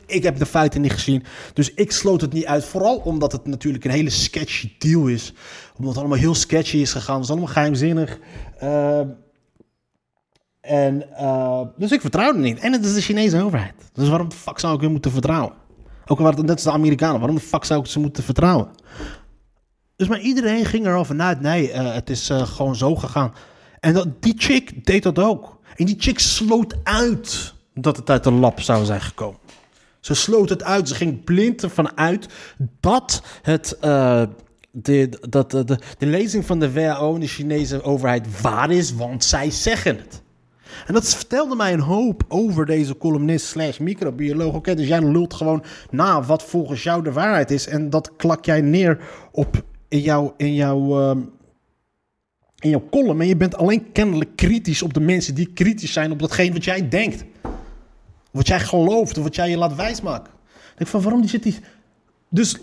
ik 0.06 0.24
heb 0.24 0.38
de 0.38 0.46
feiten 0.46 0.82
niet 0.82 0.92
gezien. 0.92 1.24
Dus 1.54 1.74
ik 1.74 1.92
sloot 1.92 2.22
het 2.22 2.34
niet 2.34 2.46
uit. 2.46 2.66
Vooral 2.66 2.98
omdat 2.98 3.32
het 3.32 3.46
natuurlijk 3.46 3.86
een 3.86 3.92
hele 3.92 4.10
sketchy 4.10 4.72
deal 4.78 5.08
is. 5.08 5.34
Omdat 5.78 5.94
het 5.94 5.98
allemaal 5.98 6.18
heel 6.18 6.36
sketchy 6.36 6.78
is 6.78 6.92
gegaan. 6.92 7.16
Het 7.16 7.24
is 7.24 7.30
allemaal 7.30 7.48
geheimzinnig. 7.48 8.20
Uh, 8.64 9.00
en, 10.62 11.06
uh, 11.12 11.62
dus 11.78 11.92
ik 11.92 12.02
vertrouw 12.02 12.34
er 12.34 12.40
niet. 12.40 12.60
En 12.60 12.72
het 12.72 12.86
is 12.86 12.94
de 12.94 13.02
Chinese 13.02 13.42
overheid. 13.42 13.74
Dus 13.94 14.10
waarom 14.10 14.30
de 14.30 14.36
fuck 14.36 14.60
zou 14.60 14.76
ik 14.76 14.82
hun 14.82 14.92
moeten 14.92 15.12
vertrouwen? 15.12 15.54
Ook 16.06 16.20
al 16.20 16.32
net 16.32 16.50
als 16.50 16.64
de 16.64 16.72
Amerikanen. 16.72 17.20
Waarom 17.20 17.36
de 17.36 17.44
fuck 17.44 17.64
zou 17.64 17.80
ik 17.80 17.86
ze 17.86 18.00
moeten 18.00 18.24
vertrouwen? 18.24 18.68
Dus 19.96 20.08
maar 20.08 20.20
iedereen 20.20 20.66
ging 20.66 20.86
er 20.86 20.96
al 20.96 21.06
vanuit. 21.06 21.42
Nee, 21.42 21.70
uh, 21.70 21.94
het 21.94 22.10
is 22.10 22.30
uh, 22.30 22.42
gewoon 22.42 22.76
zo 22.76 22.96
gegaan. 22.96 23.34
En 23.80 23.94
dat, 23.94 24.22
die 24.22 24.34
chick 24.38 24.86
deed 24.86 25.04
dat 25.04 25.20
ook. 25.20 25.60
En 25.76 25.86
die 25.86 25.96
chick 26.00 26.20
sloot 26.20 26.76
uit 26.84 27.54
dat 27.74 27.98
het 27.98 28.10
uit 28.10 28.24
de 28.24 28.32
lab 28.32 28.62
zou 28.62 28.86
zijn 28.86 29.02
gekomen. 29.02 29.40
Ze 30.06 30.14
sloot 30.14 30.50
het 30.50 30.64
uit. 30.64 30.88
Ze 30.88 30.96
ging 30.96 31.24
blind 31.24 31.64
ervan 31.64 31.98
uit 31.98 32.28
dat 32.80 33.22
het. 33.42 33.78
Uh, 33.84 34.24
de, 34.72 35.10
dat, 35.30 35.52
de, 35.52 35.80
de, 35.98 36.06
lezing 36.06 36.46
van 36.46 36.60
de 36.60 36.72
WHO 36.72 37.14
en 37.14 37.20
de 37.20 37.28
Chinese 37.28 37.82
overheid 37.84 38.42
waar 38.42 38.72
is, 38.72 38.94
want 38.94 39.24
zij 39.24 39.52
zeggen 39.52 39.98
het. 39.98 40.22
En 40.88 40.94
dat 40.94 41.16
vertelde 41.16 41.56
mij 41.56 41.74
een 41.74 41.80
hoop 41.80 42.24
over 42.28 42.66
deze 42.66 42.98
columnist 42.98 43.46
slash 43.46 43.78
microbioloog. 43.78 44.54
Oké, 44.54 44.76
dus 44.76 44.88
jij 44.88 45.02
lult 45.02 45.34
gewoon 45.34 45.64
na 45.90 46.24
wat 46.24 46.44
volgens 46.44 46.84
jou 46.84 47.04
de 47.04 47.12
waarheid 47.12 47.52
is. 47.52 47.68
En 47.68 47.90
dat 47.90 48.12
klak 48.18 48.46
jij 48.46 48.62
neer 48.62 49.00
op 49.32 49.64
in 49.88 50.02
jouw, 50.02 50.34
in 50.38 50.54
jouw, 50.54 51.02
uh, 51.02 51.22
in 52.60 52.70
jouw 52.70 52.84
column. 52.92 53.22
En 53.22 53.28
je 53.28 53.38
bent 53.38 53.56
alleen 53.56 53.92
kennelijk 53.92 54.36
kritisch 54.36 54.82
op 54.82 54.94
de 54.94 55.00
mensen 55.00 55.36
die 55.36 55.54
kritisch 55.54 55.94
zijn 55.94 56.12
op 56.12 56.20
datgene 56.20 56.54
wat 56.54 56.64
jij 56.64 56.90
denkt. 56.90 57.26
Wat 58.36 58.48
jij 58.48 58.60
gelooft 58.60 59.18
of 59.18 59.24
wat 59.24 59.36
jij 59.36 59.50
je 59.50 59.58
laat 59.58 59.76
wijsmaken. 59.76 60.34
Ik 60.54 60.78
denk 60.78 60.90
van, 60.90 61.02
waarom 61.02 61.28
zit 61.28 61.44
die... 61.44 61.60
Dus 62.30 62.58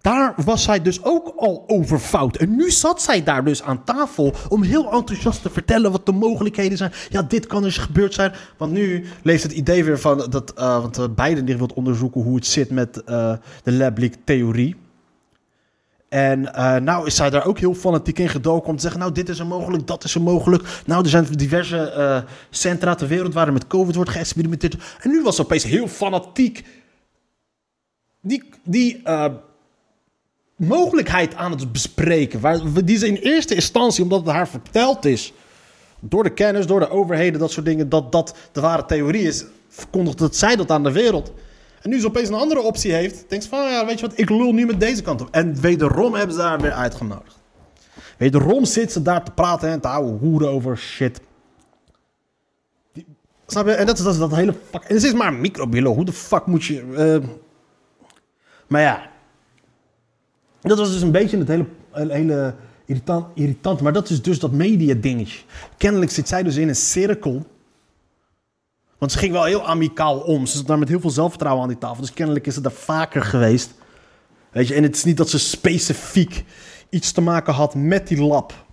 daar 0.00 0.34
was 0.44 0.62
zij 0.62 0.82
dus 0.82 1.04
ook 1.04 1.32
al 1.36 1.64
over 1.66 1.98
fout. 1.98 2.36
En 2.36 2.56
nu 2.56 2.70
zat 2.70 3.02
zij 3.02 3.22
daar 3.22 3.44
dus 3.44 3.62
aan 3.62 3.84
tafel 3.84 4.34
om 4.48 4.62
heel 4.62 4.92
enthousiast 4.92 5.42
te 5.42 5.50
vertellen 5.50 5.90
wat 5.90 6.06
de 6.06 6.12
mogelijkheden 6.12 6.78
zijn. 6.78 6.92
Ja, 7.08 7.22
dit 7.22 7.46
kan 7.46 7.62
dus 7.62 7.78
gebeurd 7.78 8.14
zijn. 8.14 8.32
Want 8.56 8.72
nu 8.72 9.04
leeft 9.22 9.42
het 9.42 9.52
idee 9.52 9.84
weer 9.84 9.98
van 9.98 10.26
dat, 10.30 10.54
uh, 10.58 10.80
want 10.80 10.98
uh, 10.98 11.04
Biden 11.14 11.44
die 11.44 11.56
wil 11.56 11.70
onderzoeken 11.74 12.22
hoe 12.22 12.34
het 12.34 12.46
zit 12.46 12.70
met 12.70 13.02
uh, 13.06 13.32
de 13.62 13.72
lab 13.72 13.98
leak 13.98 14.14
theorie. 14.24 14.76
En 16.08 16.40
uh, 16.40 16.76
nou 16.76 17.06
is 17.06 17.16
zij 17.16 17.30
daar 17.30 17.46
ook 17.46 17.58
heel 17.58 17.74
fanatiek 17.74 18.18
in 18.18 18.28
gedoken 18.28 18.68
om 18.68 18.76
te 18.76 18.82
zeggen... 18.82 19.00
nou, 19.00 19.12
dit 19.12 19.28
is 19.28 19.38
er 19.38 19.46
mogelijk, 19.46 19.86
dat 19.86 20.04
is 20.04 20.14
er 20.14 20.22
mogelijk. 20.22 20.82
Nou, 20.86 21.02
er 21.02 21.08
zijn 21.08 21.24
diverse 21.24 21.94
uh, 21.96 22.30
centra 22.50 22.94
ter 22.94 23.08
wereld 23.08 23.34
waar 23.34 23.46
er 23.46 23.52
met 23.52 23.66
COVID 23.66 23.94
wordt 23.94 24.10
geëxperimenteerd. 24.10 24.76
En 25.00 25.10
nu 25.10 25.22
was 25.22 25.36
ze 25.36 25.42
opeens 25.42 25.64
heel 25.64 25.88
fanatiek 25.88 26.64
die, 28.20 28.48
die 28.64 29.00
uh, 29.04 29.24
mogelijkheid 30.56 31.34
aan 31.34 31.50
het 31.50 31.72
bespreken. 31.72 32.40
Waar, 32.40 32.60
die 32.84 32.98
ze 32.98 33.06
in 33.06 33.16
eerste 33.16 33.54
instantie, 33.54 34.02
omdat 34.02 34.20
het 34.20 34.34
haar 34.34 34.48
verteld 34.48 35.04
is... 35.04 35.32
door 36.00 36.22
de 36.22 36.32
kennis, 36.32 36.66
door 36.66 36.80
de 36.80 36.90
overheden, 36.90 37.40
dat 37.40 37.50
soort 37.50 37.66
dingen... 37.66 37.88
dat 37.88 38.12
dat 38.12 38.36
de 38.52 38.60
ware 38.60 38.84
theorie 38.84 39.22
is, 39.22 39.44
verkondigt 39.68 40.18
dat 40.18 40.36
zij 40.36 40.56
dat 40.56 40.70
aan 40.70 40.82
de 40.82 40.92
wereld... 40.92 41.32
En 41.82 41.90
nu 41.90 42.00
ze 42.00 42.06
opeens 42.06 42.28
een 42.28 42.34
andere 42.34 42.60
optie 42.60 42.92
heeft, 42.92 43.24
denkt 43.28 43.44
ze 43.44 43.50
van, 43.50 43.70
ja, 43.70 43.86
weet 43.86 44.00
je 44.00 44.06
wat, 44.06 44.18
ik 44.18 44.30
lul 44.30 44.52
nu 44.52 44.66
met 44.66 44.80
deze 44.80 45.02
kant 45.02 45.20
op. 45.20 45.28
En 45.30 45.60
wederom 45.60 46.14
hebben 46.14 46.36
ze 46.36 46.42
daar 46.42 46.60
weer 46.60 46.72
uitgenodigd. 46.72 47.38
Wederom 48.18 48.64
zit 48.64 48.92
ze 48.92 49.02
daar 49.02 49.24
te 49.24 49.30
praten 49.30 49.68
en 49.68 49.80
te 49.80 49.88
houden 49.88 50.18
hoeren 50.18 50.50
over 50.50 50.78
shit. 50.78 51.20
Die, 52.92 53.06
snap 53.46 53.66
je? 53.66 53.72
En 53.72 53.86
dat 53.86 53.98
is 53.98 54.04
dat, 54.04 54.18
dat 54.18 54.34
hele 54.34 54.54
fuck. 54.70 54.82
En 54.82 54.94
het 54.94 55.04
is 55.04 55.12
maar 55.12 55.32
een. 55.32 55.84
Hoe 55.84 56.04
de 56.04 56.12
fuck 56.12 56.46
moet 56.46 56.64
je. 56.64 56.82
Uh, 56.82 57.28
maar 58.66 58.80
ja. 58.80 59.10
Dat 60.60 60.78
was 60.78 60.92
dus 60.92 61.02
een 61.02 61.12
beetje 61.12 61.38
het 61.38 61.48
hele, 61.48 61.66
hele 61.92 62.54
irritant, 62.84 63.26
irritant. 63.34 63.80
Maar 63.80 63.92
dat 63.92 64.10
is 64.10 64.22
dus 64.22 64.38
dat 64.38 64.52
media 64.52 64.94
dingetje. 64.94 65.40
Kennelijk 65.76 66.10
zit 66.10 66.28
zij 66.28 66.42
dus 66.42 66.56
in 66.56 66.68
een 66.68 66.76
cirkel 66.76 67.46
want 68.98 69.12
ze 69.12 69.18
ging 69.18 69.32
wel 69.32 69.44
heel 69.44 69.66
amicaal 69.66 70.18
om. 70.18 70.46
Ze 70.46 70.56
zat 70.56 70.66
daar 70.66 70.78
met 70.78 70.88
heel 70.88 71.00
veel 71.00 71.10
zelfvertrouwen 71.10 71.62
aan 71.62 71.68
die 71.68 71.78
tafel. 71.78 72.00
Dus 72.00 72.12
kennelijk 72.12 72.46
is 72.46 72.54
het 72.54 72.64
daar 72.64 72.72
vaker 72.72 73.22
geweest. 73.22 73.74
Weet 74.50 74.68
je, 74.68 74.74
en 74.74 74.82
het 74.82 74.96
is 74.96 75.04
niet 75.04 75.16
dat 75.16 75.30
ze 75.30 75.38
specifiek 75.38 76.44
iets 76.90 77.12
te 77.12 77.20
maken 77.20 77.52
had 77.52 77.74
met 77.74 78.08
die 78.08 78.22
lab. 78.22 78.66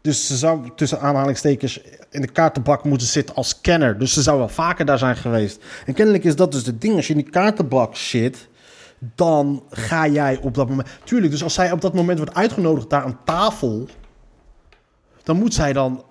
Dus 0.00 0.26
ze 0.26 0.36
zou 0.36 0.70
tussen 0.76 1.00
aanhalingstekens 1.00 1.80
in 2.10 2.20
de 2.20 2.32
kaartenbak 2.32 2.84
moeten 2.84 3.06
zitten 3.06 3.34
als 3.34 3.60
kenner. 3.60 3.98
Dus 3.98 4.12
ze 4.12 4.22
zou 4.22 4.38
wel 4.38 4.48
vaker 4.48 4.84
daar 4.84 4.98
zijn 4.98 5.16
geweest. 5.16 5.64
En 5.86 5.94
kennelijk 5.94 6.24
is 6.24 6.36
dat 6.36 6.52
dus 6.52 6.66
het 6.66 6.80
ding. 6.80 6.96
Als 6.96 7.06
je 7.06 7.14
in 7.14 7.20
die 7.22 7.30
kaartenbak 7.30 7.96
zit, 7.96 8.48
dan 9.14 9.62
ga 9.70 10.06
jij 10.06 10.38
op 10.42 10.54
dat 10.54 10.68
moment... 10.68 10.88
Tuurlijk, 11.04 11.32
dus 11.32 11.42
als 11.42 11.54
zij 11.54 11.72
op 11.72 11.80
dat 11.80 11.94
moment 11.94 12.18
wordt 12.18 12.34
uitgenodigd 12.34 12.90
daar 12.90 13.02
aan 13.02 13.18
tafel... 13.24 13.88
dan 15.22 15.36
moet 15.36 15.54
zij 15.54 15.72
dan 15.72 16.04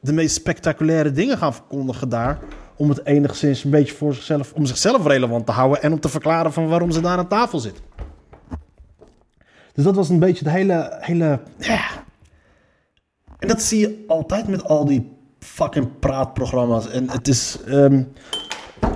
de 0.00 0.12
meest 0.12 0.34
spectaculaire 0.34 1.12
dingen 1.12 1.38
gaan 1.38 1.54
verkondigen 1.54 2.08
daar. 2.08 2.38
Om 2.76 2.88
het 2.88 3.06
enigszins 3.06 3.64
een 3.64 3.70
beetje 3.70 3.94
voor 3.94 4.14
zichzelf, 4.14 4.52
om 4.52 4.66
zichzelf 4.66 5.06
relevant 5.06 5.46
te 5.46 5.52
houden. 5.52 5.82
En 5.82 5.92
om 5.92 6.00
te 6.00 6.08
verklaren 6.08 6.52
van 6.52 6.68
waarom 6.68 6.90
ze 6.90 7.00
daar 7.00 7.18
aan 7.18 7.28
tafel 7.28 7.58
zit. 7.58 7.82
Dus 9.72 9.84
dat 9.84 9.94
was 9.94 10.08
een 10.08 10.18
beetje 10.18 10.44
het 10.44 10.54
hele, 10.54 10.96
hele, 11.00 11.40
ja. 11.58 11.86
En 13.38 13.48
dat 13.48 13.62
zie 13.62 13.78
je 13.78 14.04
altijd 14.06 14.48
met 14.48 14.64
al 14.64 14.84
die 14.84 15.16
fucking 15.38 15.98
praatprogramma's. 15.98 16.90
En 16.90 17.10
het 17.10 17.28
is, 17.28 17.58
um, 17.68 18.12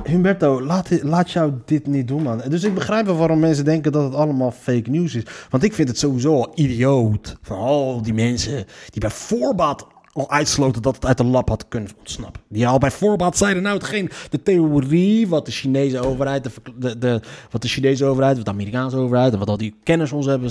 Humberto, 0.05 0.63
laat, 0.63 1.03
laat 1.03 1.31
jou 1.31 1.53
dit 1.65 1.87
niet 1.87 2.09
doen, 2.09 2.23
man. 2.23 2.43
Dus 2.49 2.65
ik 2.65 2.75
begrijp 2.75 3.07
wel 3.07 3.17
waarom 3.17 3.39
mensen 3.39 3.65
denken 3.65 3.93
dat 3.93 4.05
het 4.05 4.15
allemaal 4.15 4.51
fake 4.51 4.91
news 4.91 5.15
is. 5.15 5.23
Want 5.51 5.63
ik 5.63 5.73
vind 5.73 5.89
het 5.89 5.99
sowieso 5.99 6.51
idioot. 6.55 7.37
Van 7.43 7.59
al 7.59 8.03
die 8.03 8.15
mensen 8.15 8.65
die 8.91 9.01
bij 9.01 9.11
voorbaat 9.11 9.87
al 10.13 10.31
uitsloten 10.31 10.83
dat 10.83 10.95
het 10.95 11.07
uit 11.07 11.17
de 11.17 11.25
lab 11.25 11.49
had 11.49 11.69
kunnen 11.69 11.91
ontsnappen. 11.99 12.43
Die 12.49 12.69
al 12.69 12.79
bij 12.79 12.91
voorbaat 12.91 13.37
zeiden, 13.37 13.63
nou 13.63 13.75
hetgeen, 13.77 14.11
de 14.31 14.43
theorie 14.43 15.29
wat 15.29 15.47
de 15.47 15.53
Chinese 15.53 16.01
overheid, 16.01 16.49
de, 16.77 16.99
de, 16.99 17.21
wat 17.51 17.63
de 17.63 17.69
Chinese 17.69 18.05
overheid, 18.05 18.37
wat 18.37 18.45
de 18.45 18.51
Amerikaanse 18.51 18.97
overheid 18.97 19.33
en 19.33 19.39
wat 19.39 19.49
al 19.49 19.57
die 19.57 19.75
kenners 19.83 20.13
ons 20.13 20.27
hebben, 20.27 20.51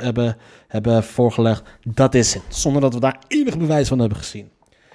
hebben, 0.00 0.36
hebben 0.68 1.04
voorgelegd, 1.04 1.62
dat 1.84 2.14
is 2.14 2.34
het. 2.34 2.42
Zonder 2.48 2.80
dat 2.80 2.94
we 2.94 3.00
daar 3.00 3.18
enig 3.28 3.58
bewijs 3.58 3.88
van 3.88 3.98
hebben 3.98 4.18
gezien. 4.18 4.50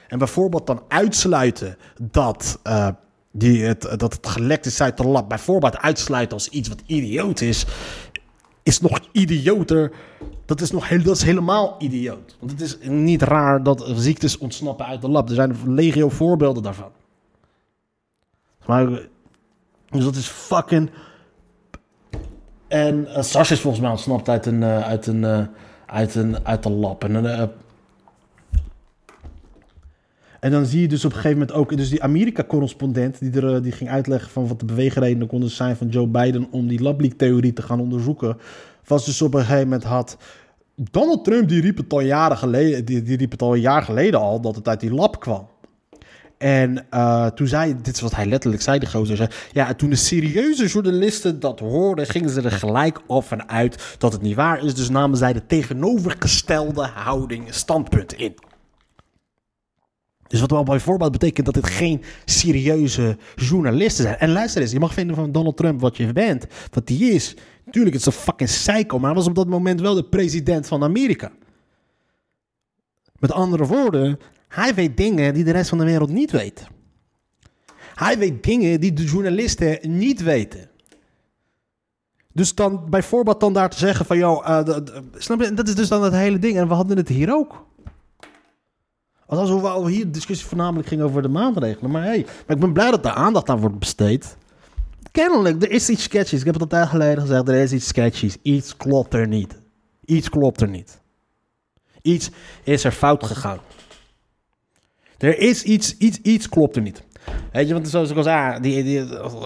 En 0.08 0.18
bijvoorbeeld 0.18 0.68
dan 0.68 0.82
uitsluiten 0.88 1.78
dat, 2.02 2.60
uh, 2.64 2.88
die 3.32 3.64
het, 3.64 3.82
dat 3.82 4.14
het 4.14 4.28
gelekt 4.28 4.66
is 4.66 4.82
uit 4.82 4.98
de 4.98 5.08
lab, 5.08 5.30
bijvoorbeeld 5.30 5.78
uitsluiten 5.78 6.34
als 6.34 6.48
iets 6.48 6.70
wat 6.70 6.82
idioot 6.86 7.42
is, 7.42 7.66
is 8.64 8.82
nog 8.82 9.00
idioter. 9.12 9.92
Dat 10.46 10.62
is, 10.62 10.72
nog 10.72 10.88
dat 10.88 11.16
is 11.16 11.24
helemaal 11.24 11.76
idioot. 11.80 12.36
Want 12.40 12.52
het 12.52 12.62
is 12.62 12.78
niet 12.82 13.22
raar 13.22 13.64
dat 13.64 13.92
ziektes 13.96 14.38
ontsnappen 14.38 14.86
uit 14.86 15.02
de 15.02 15.10
lab. 15.10 15.30
Er 15.30 15.36
zijn 15.36 15.56
legio 15.66 16.10
voorbeelden 16.10 16.64
daarvan. 16.64 16.92
Maar, 18.66 18.88
dus 19.90 20.04
dat 20.04 20.16
is 20.16 20.28
fucking... 20.28 20.90
En 22.68 23.08
uh, 23.08 23.22
SARS 23.22 23.52
is 23.52 23.60
volgens 23.60 23.82
mij 23.82 23.92
ontsnapt 23.92 24.30
uit 24.30 24.46
een, 24.46 24.62
uh, 24.62 24.88
uit 24.88 25.08
een, 25.08 25.48
uit 25.86 26.16
een, 26.16 26.46
uit 26.46 26.64
de 26.64 26.70
lab. 26.70 27.04
En 27.04 27.52
en 30.42 30.52
dan 30.52 30.66
zie 30.66 30.82
je 30.82 30.88
dus 30.88 31.06
op 31.06 31.12
een 31.12 31.18
gegeven 31.18 31.38
moment 31.38 31.58
ook... 31.58 31.78
Dus 31.78 31.90
die 31.90 32.04
Amerika-correspondent 32.04 33.20
die, 33.20 33.42
er, 33.42 33.64
die 33.64 33.72
ging 33.72 33.90
uitleggen... 33.90 34.32
van 34.32 34.48
wat 34.48 34.60
de 34.60 34.66
beweegredenen 34.66 35.28
konden 35.28 35.50
zijn 35.50 35.76
van 35.76 35.88
Joe 35.88 36.08
Biden... 36.08 36.48
om 36.52 36.68
die 36.68 36.82
lableak-theorie 36.82 37.54
te 37.54 37.62
gaan 37.62 37.80
onderzoeken... 37.80 38.38
was 38.86 39.06
dus 39.06 39.22
op 39.22 39.34
een 39.34 39.40
gegeven 39.40 39.64
moment 39.64 39.84
had... 39.84 40.18
Donald 40.76 41.24
Trump 41.24 41.50
die 41.50 41.62
riep 41.62 41.78
het 41.78 41.94
al 41.94 42.02
jaren 42.02 42.38
geleden... 42.38 42.86
Die, 42.86 43.02
die 43.02 43.18
riep 43.18 43.32
het 43.32 43.42
al 43.42 43.54
een 43.54 43.62
jaar 43.62 43.84
geleden 43.84 44.20
al... 44.20 44.42
dat 44.42 44.56
het 44.56 44.68
uit 44.68 44.80
die 44.80 44.94
lab 44.94 45.20
kwam. 45.20 45.48
En 46.38 46.86
uh, 46.94 47.26
toen 47.26 47.48
zei, 47.48 47.76
dit 47.82 47.96
is 47.96 48.02
wat 48.02 48.16
hij 48.16 48.26
letterlijk 48.26 48.64
zei, 48.64 48.80
de 48.80 48.90
gozer 48.90 49.18
zei, 49.18 49.30
ja, 49.52 49.74
toen 49.74 49.90
de 49.90 49.96
serieuze 49.96 50.68
journalisten 50.68 51.40
dat 51.40 51.60
hoorden, 51.60 52.08
gingen 52.08 52.30
ze 52.30 52.42
er 52.42 52.52
gelijk 52.52 53.00
af 53.08 53.32
en 53.32 53.50
uit 53.50 53.96
dat 53.98 54.14
het 54.14 54.22
niet 54.22 54.36
waar 54.36 54.64
is. 54.64 54.76
Dus 54.76 54.90
namen 54.90 55.18
zij 55.18 55.34
de 55.34 55.46
tegenovergestelde 55.46 56.88
houding, 56.94 57.54
standpunt 57.54 58.14
in. 58.14 58.36
Dus 60.32 60.40
wat 60.40 60.52
wel 60.52 60.64
bijvoorbeeld 60.64 61.12
betekent 61.12 61.46
dat 61.46 61.56
het 61.56 61.68
geen 61.68 62.02
serieuze 62.26 63.18
journalisten 63.36 64.04
zijn. 64.04 64.18
En 64.18 64.32
luister 64.32 64.62
eens, 64.62 64.72
je 64.72 64.80
mag 64.80 64.94
vinden 64.94 65.16
van 65.16 65.32
Donald 65.32 65.58
Trump 65.58 65.82
wat 65.82 65.98
je 65.98 66.14
bent, 66.14 66.48
wat 66.72 66.88
die 66.88 67.12
is. 67.12 67.36
Tuurlijk, 67.72 67.96
het 67.96 68.08
is 68.08 68.14
een 68.14 68.22
fucking 68.22 68.50
psycho, 68.50 68.98
maar 68.98 69.10
hij 69.10 69.16
was 69.16 69.28
op 69.28 69.36
dat 69.36 69.48
moment 69.48 69.82
wel 69.82 69.94
de 69.94 70.04
president 70.04 70.68
van 70.68 70.84
Amerika. 70.84 71.32
Met 73.20 73.32
andere 73.32 73.66
woorden, 73.66 74.20
hij 74.48 74.74
weet 74.74 74.98
dingen 74.98 75.34
die 75.34 75.44
de 75.44 75.52
rest 75.52 75.70
van 75.70 75.78
de 75.78 75.84
wereld 75.84 76.10
niet 76.10 76.32
weet. 76.32 76.68
Hij 77.96 78.18
weet 78.18 78.44
dingen 78.44 78.80
die 78.80 78.94
de 78.94 79.04
journalisten 79.04 79.80
niet 79.82 80.22
weten. 80.22 80.70
Dus 82.34 82.56
dan 82.56 82.90
bijvoorbeeld 82.90 83.40
dan 83.40 83.54
daar 83.54 83.70
te 83.70 83.78
zeggen 83.78 84.06
van, 84.06 84.18
joh, 84.18 84.48
uh, 84.48 84.78
snap 85.14 85.42
je, 85.42 85.54
dat 85.54 85.68
is 85.68 85.76
dus 85.76 85.88
dan 85.88 86.04
het 86.04 86.14
hele 86.14 86.40
ding. 86.40 86.58
En 86.58 86.68
we 86.68 86.74
hadden 86.74 86.98
het 86.98 87.08
hier 87.08 87.34
ook. 87.34 87.70
Alsof 89.40 89.84
we 89.84 89.92
hier 89.92 90.12
discussie 90.12 90.48
voornamelijk 90.48 90.88
ging 90.88 91.02
over 91.02 91.22
de 91.22 91.28
maatregelen. 91.28 91.92
Maar 91.92 92.04
hey, 92.04 92.26
maar 92.48 92.56
ik 92.56 92.60
ben 92.62 92.74
blij 92.74 92.92
dat 92.92 93.06
er 93.06 93.12
aandacht 93.12 93.50
aan 93.50 93.60
wordt 93.60 93.80
besteed. 93.80 94.38
Kennelijk, 95.12 95.64
er 95.64 95.72
is 95.72 95.90
iets 95.90 96.04
sketchies. 96.04 96.40
Ik 96.40 96.46
heb 96.46 96.54
het 96.54 96.64
al 96.64 96.70
tijd 96.70 96.88
geleden 96.88 97.22
gezegd, 97.22 97.48
er 97.48 97.56
is 97.56 97.72
iets 97.72 97.88
sketchies. 97.88 98.38
Iets 98.42 98.78
klopt 98.78 99.14
er 99.14 99.28
niet. 99.28 99.62
Iets 100.06 100.30
klopt 100.30 100.62
er 100.62 100.70
niet. 100.70 101.02
Iets 102.02 102.30
is 102.64 102.84
er 102.84 102.92
fout 102.92 103.26
gegaan. 103.26 103.60
Er 105.18 105.38
is 105.38 105.64
iets, 105.64 105.98
iets, 105.98 106.18
iets 106.22 106.50
klopt 106.50 106.76
er 106.76 106.82
niet. 106.82 107.04
Weet 107.52 107.68
je, 107.68 107.74
want 107.74 107.90
zoals 107.90 108.10
ik 108.10 108.18
al 108.18 108.24
zei, 108.24 108.60
die, 108.60 108.84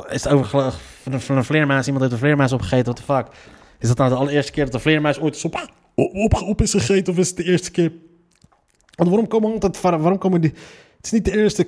is 0.10 0.24
het 0.24 0.28
over 0.28 0.74
van 1.02 1.38
een 1.38 1.44
vleermuis. 1.44 1.86
Iemand 1.86 2.04
heeft 2.04 2.16
een 2.16 2.26
vleermuis 2.26 2.52
opgegeten, 2.52 2.94
what 2.94 2.96
the 2.96 3.14
fuck. 3.14 3.56
Is 3.80 3.88
dat 3.88 3.98
nou 3.98 4.10
de 4.10 4.16
allereerste 4.16 4.52
keer 4.52 4.64
dat 4.64 4.74
de 4.74 4.80
vleermuis 4.80 5.20
ooit 5.20 5.46
op, 5.46 5.70
op, 5.96 6.34
op 6.34 6.62
is 6.62 6.72
gegeten? 6.72 7.14
Of 7.14 7.20
is 7.20 7.28
het 7.28 7.38
de 7.38 7.44
eerste 7.44 7.72
keer 7.72 7.92
want 8.96 9.10
waarom 9.10 9.28
komen 9.28 9.52
altijd... 9.52 9.82
Waarom 9.82 10.18
komen 10.18 10.42
die... 10.42 10.54
Het 10.98 11.06
is 11.06 11.12
niet 11.12 11.26
de 11.26 11.38
eerste 11.38 11.68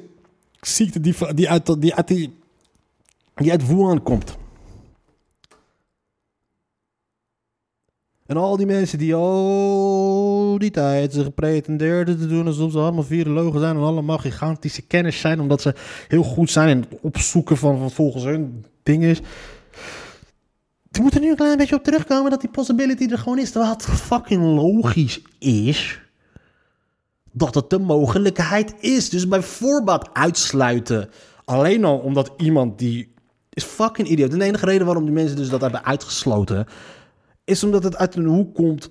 ziekte 0.61 0.99
die, 0.99 1.33
die, 1.33 1.49
uit, 1.49 1.81
die, 1.81 1.95
uit, 1.95 2.07
die, 2.07 2.31
uit 3.51 3.67
Wuhan 3.67 4.03
komt. 4.03 4.37
En 8.25 8.37
al 8.37 8.57
die 8.57 8.65
mensen 8.65 8.97
die 8.97 9.15
al 9.15 10.57
die 10.57 10.71
tijd 10.71 11.13
zich 11.13 11.33
pretendeerden 11.33 12.17
te 12.17 12.27
doen 12.27 12.47
alsof 12.47 12.71
ze 12.71 12.77
allemaal 12.77 13.03
virologen 13.03 13.59
zijn 13.59 13.75
en 13.75 13.81
allemaal 13.81 14.17
gigantische 14.17 14.81
kennis 14.81 15.19
zijn, 15.19 15.39
omdat 15.39 15.61
ze 15.61 15.75
heel 16.07 16.23
goed 16.23 16.49
zijn 16.49 16.69
in 16.69 16.79
het 16.79 16.99
opzoeken 17.01 17.57
van 17.57 17.79
wat 17.79 17.93
volgens 17.93 18.23
hun 18.23 18.65
ding 18.83 19.03
is. 19.03 19.19
Die 20.91 21.01
moeten 21.01 21.21
nu 21.21 21.29
een 21.29 21.35
klein 21.35 21.57
beetje 21.57 21.75
op 21.75 21.83
terugkomen 21.83 22.31
dat 22.31 22.41
die 22.41 22.49
possibility 22.49 23.07
er 23.11 23.17
gewoon 23.17 23.39
is. 23.39 23.53
Wat 23.53 23.85
fucking 23.85 24.43
logisch 24.43 25.21
is 25.39 26.06
dat 27.37 27.55
het 27.55 27.69
de 27.69 27.79
mogelijkheid 27.79 28.75
is. 28.79 29.09
Dus 29.09 29.27
bijvoorbeeld 29.27 30.09
uitsluiten. 30.13 31.09
Alleen 31.45 31.85
al 31.85 31.97
omdat 31.97 32.33
iemand 32.37 32.79
die 32.79 33.15
is 33.49 33.63
fucking 33.63 34.07
idioot. 34.07 34.31
De 34.31 34.43
enige 34.43 34.65
reden 34.65 34.85
waarom 34.85 35.05
die 35.05 35.13
mensen 35.13 35.35
dus 35.35 35.49
dat 35.49 35.61
hebben 35.61 35.85
uitgesloten... 35.85 36.65
is 37.43 37.63
omdat 37.63 37.83
het 37.83 37.95
uit 37.95 38.15
een 38.15 38.25
hoek 38.25 38.55
komt... 38.55 38.89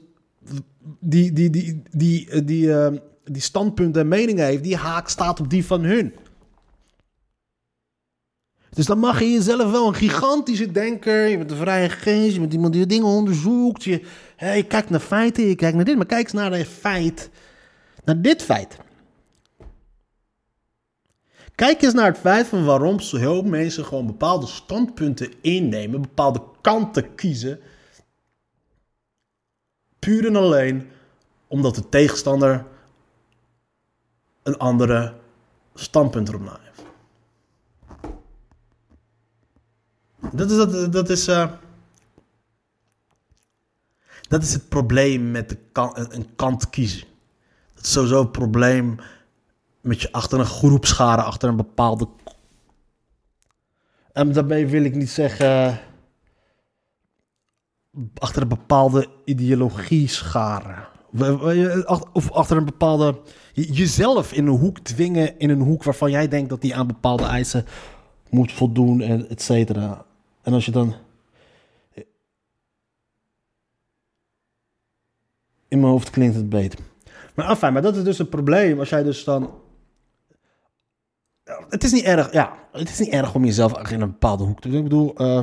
die, 1.00 1.32
die, 1.32 1.50
die, 1.50 1.82
die, 1.90 2.44
die, 2.44 2.72
eh, 2.72 2.92
die 3.24 3.42
standpunten 3.42 4.02
en 4.02 4.08
meningen 4.08 4.44
heeft... 4.44 4.62
die 4.62 4.76
haak 4.76 5.08
staat 5.08 5.40
op 5.40 5.50
die 5.50 5.66
van 5.66 5.82
hun. 5.84 6.14
Dus 8.70 8.86
dan 8.86 8.98
mag 8.98 9.18
je 9.18 9.32
jezelf 9.32 9.70
wel 9.70 9.86
een 9.86 9.94
gigantische 9.94 10.72
denker... 10.72 11.26
je 11.26 11.38
bent 11.38 11.50
een 11.50 11.56
vrije 11.56 11.88
geest, 11.88 12.34
je 12.34 12.40
bent 12.40 12.52
iemand 12.52 12.72
die 12.72 12.86
dingen 12.86 13.06
onderzoekt... 13.06 13.84
je, 13.84 14.02
je 14.38 14.64
kijkt 14.68 14.90
naar 14.90 15.00
feiten, 15.00 15.46
je 15.46 15.54
kijkt 15.54 15.76
naar 15.76 15.84
dit... 15.84 15.96
maar 15.96 16.06
kijk 16.06 16.22
eens 16.24 16.32
naar 16.32 16.52
het 16.52 16.66
feit... 16.66 17.30
naar 18.06 18.22
dit 18.22 18.42
feit... 18.42 18.78
Kijk 21.56 21.82
eens 21.82 21.94
naar 21.94 22.06
het 22.06 22.18
feit 22.18 22.46
van 22.46 22.64
waarom 22.64 22.98
heel 22.98 23.18
veel 23.18 23.42
mensen 23.42 23.84
gewoon 23.84 24.06
bepaalde 24.06 24.46
standpunten 24.46 25.32
innemen, 25.40 26.00
bepaalde 26.00 26.42
kanten 26.60 27.14
kiezen. 27.14 27.60
Puur 29.98 30.26
en 30.26 30.36
alleen 30.36 30.90
omdat 31.46 31.74
de 31.74 31.88
tegenstander 31.88 32.66
een 34.42 34.58
andere 34.58 35.14
standpunt 35.74 36.28
erop 36.28 36.40
na 36.40 36.60
heeft. 36.62 36.82
Dat 40.32 40.50
is, 40.50 40.56
dat, 40.56 40.92
dat 40.92 41.08
is, 41.08 41.28
eh, 41.28 41.52
dat 44.28 44.42
is 44.42 44.52
het 44.52 44.68
probleem 44.68 45.30
met 45.30 45.48
de 45.48 45.58
een 45.92 46.34
kant 46.36 46.70
kiezen. 46.70 47.15
Dat 47.76 47.84
is 47.84 47.92
sowieso 47.92 48.20
het 48.20 48.32
probleem 48.32 48.96
met 49.80 50.02
je 50.02 50.12
achter 50.12 50.38
een 50.38 50.46
groep 50.46 50.86
scharen, 50.86 51.24
achter 51.24 51.48
een 51.48 51.56
bepaalde. 51.56 52.08
En 54.12 54.32
daarmee 54.32 54.66
wil 54.66 54.84
ik 54.84 54.94
niet 54.94 55.10
zeggen. 55.10 55.80
achter 58.18 58.42
een 58.42 58.48
bepaalde 58.48 59.08
ideologie 59.24 60.08
scharen. 60.08 60.88
Of 62.12 62.30
achter 62.30 62.56
een 62.56 62.64
bepaalde. 62.64 63.20
jezelf 63.52 64.32
in 64.32 64.46
een 64.46 64.58
hoek 64.58 64.78
dwingen. 64.78 65.38
in 65.38 65.50
een 65.50 65.60
hoek 65.60 65.82
waarvan 65.82 66.10
jij 66.10 66.28
denkt 66.28 66.48
dat 66.48 66.60
die 66.60 66.74
aan 66.76 66.86
bepaalde 66.86 67.24
eisen 67.24 67.64
moet 68.30 68.52
voldoen, 68.52 69.00
en 69.00 69.28
et 69.28 69.42
cetera. 69.42 70.04
En 70.42 70.52
als 70.52 70.64
je 70.64 70.70
dan. 70.70 70.94
In 75.68 75.80
mijn 75.80 75.92
hoofd 75.92 76.10
klinkt 76.10 76.36
het 76.36 76.48
beter. 76.48 76.78
Maar 77.36 77.46
afijn, 77.46 77.72
maar 77.72 77.82
dat 77.82 77.96
is 77.96 78.04
dus 78.04 78.18
het 78.18 78.30
probleem. 78.30 78.78
Als 78.78 78.88
jij 78.88 79.02
dus 79.02 79.24
dan 79.24 79.50
het 81.68 81.84
is 81.84 81.92
niet 81.92 82.04
erg, 82.04 82.32
ja, 82.32 82.52
het 82.72 82.88
is 82.88 82.98
niet 82.98 83.08
erg 83.08 83.34
om 83.34 83.44
jezelf 83.44 83.90
in 83.90 84.00
een 84.00 84.10
bepaalde 84.10 84.44
hoek 84.44 84.60
te 84.60 84.68
doen. 84.68 84.78
Ik 84.78 84.82
bedoel, 84.82 85.14
uh, 85.22 85.40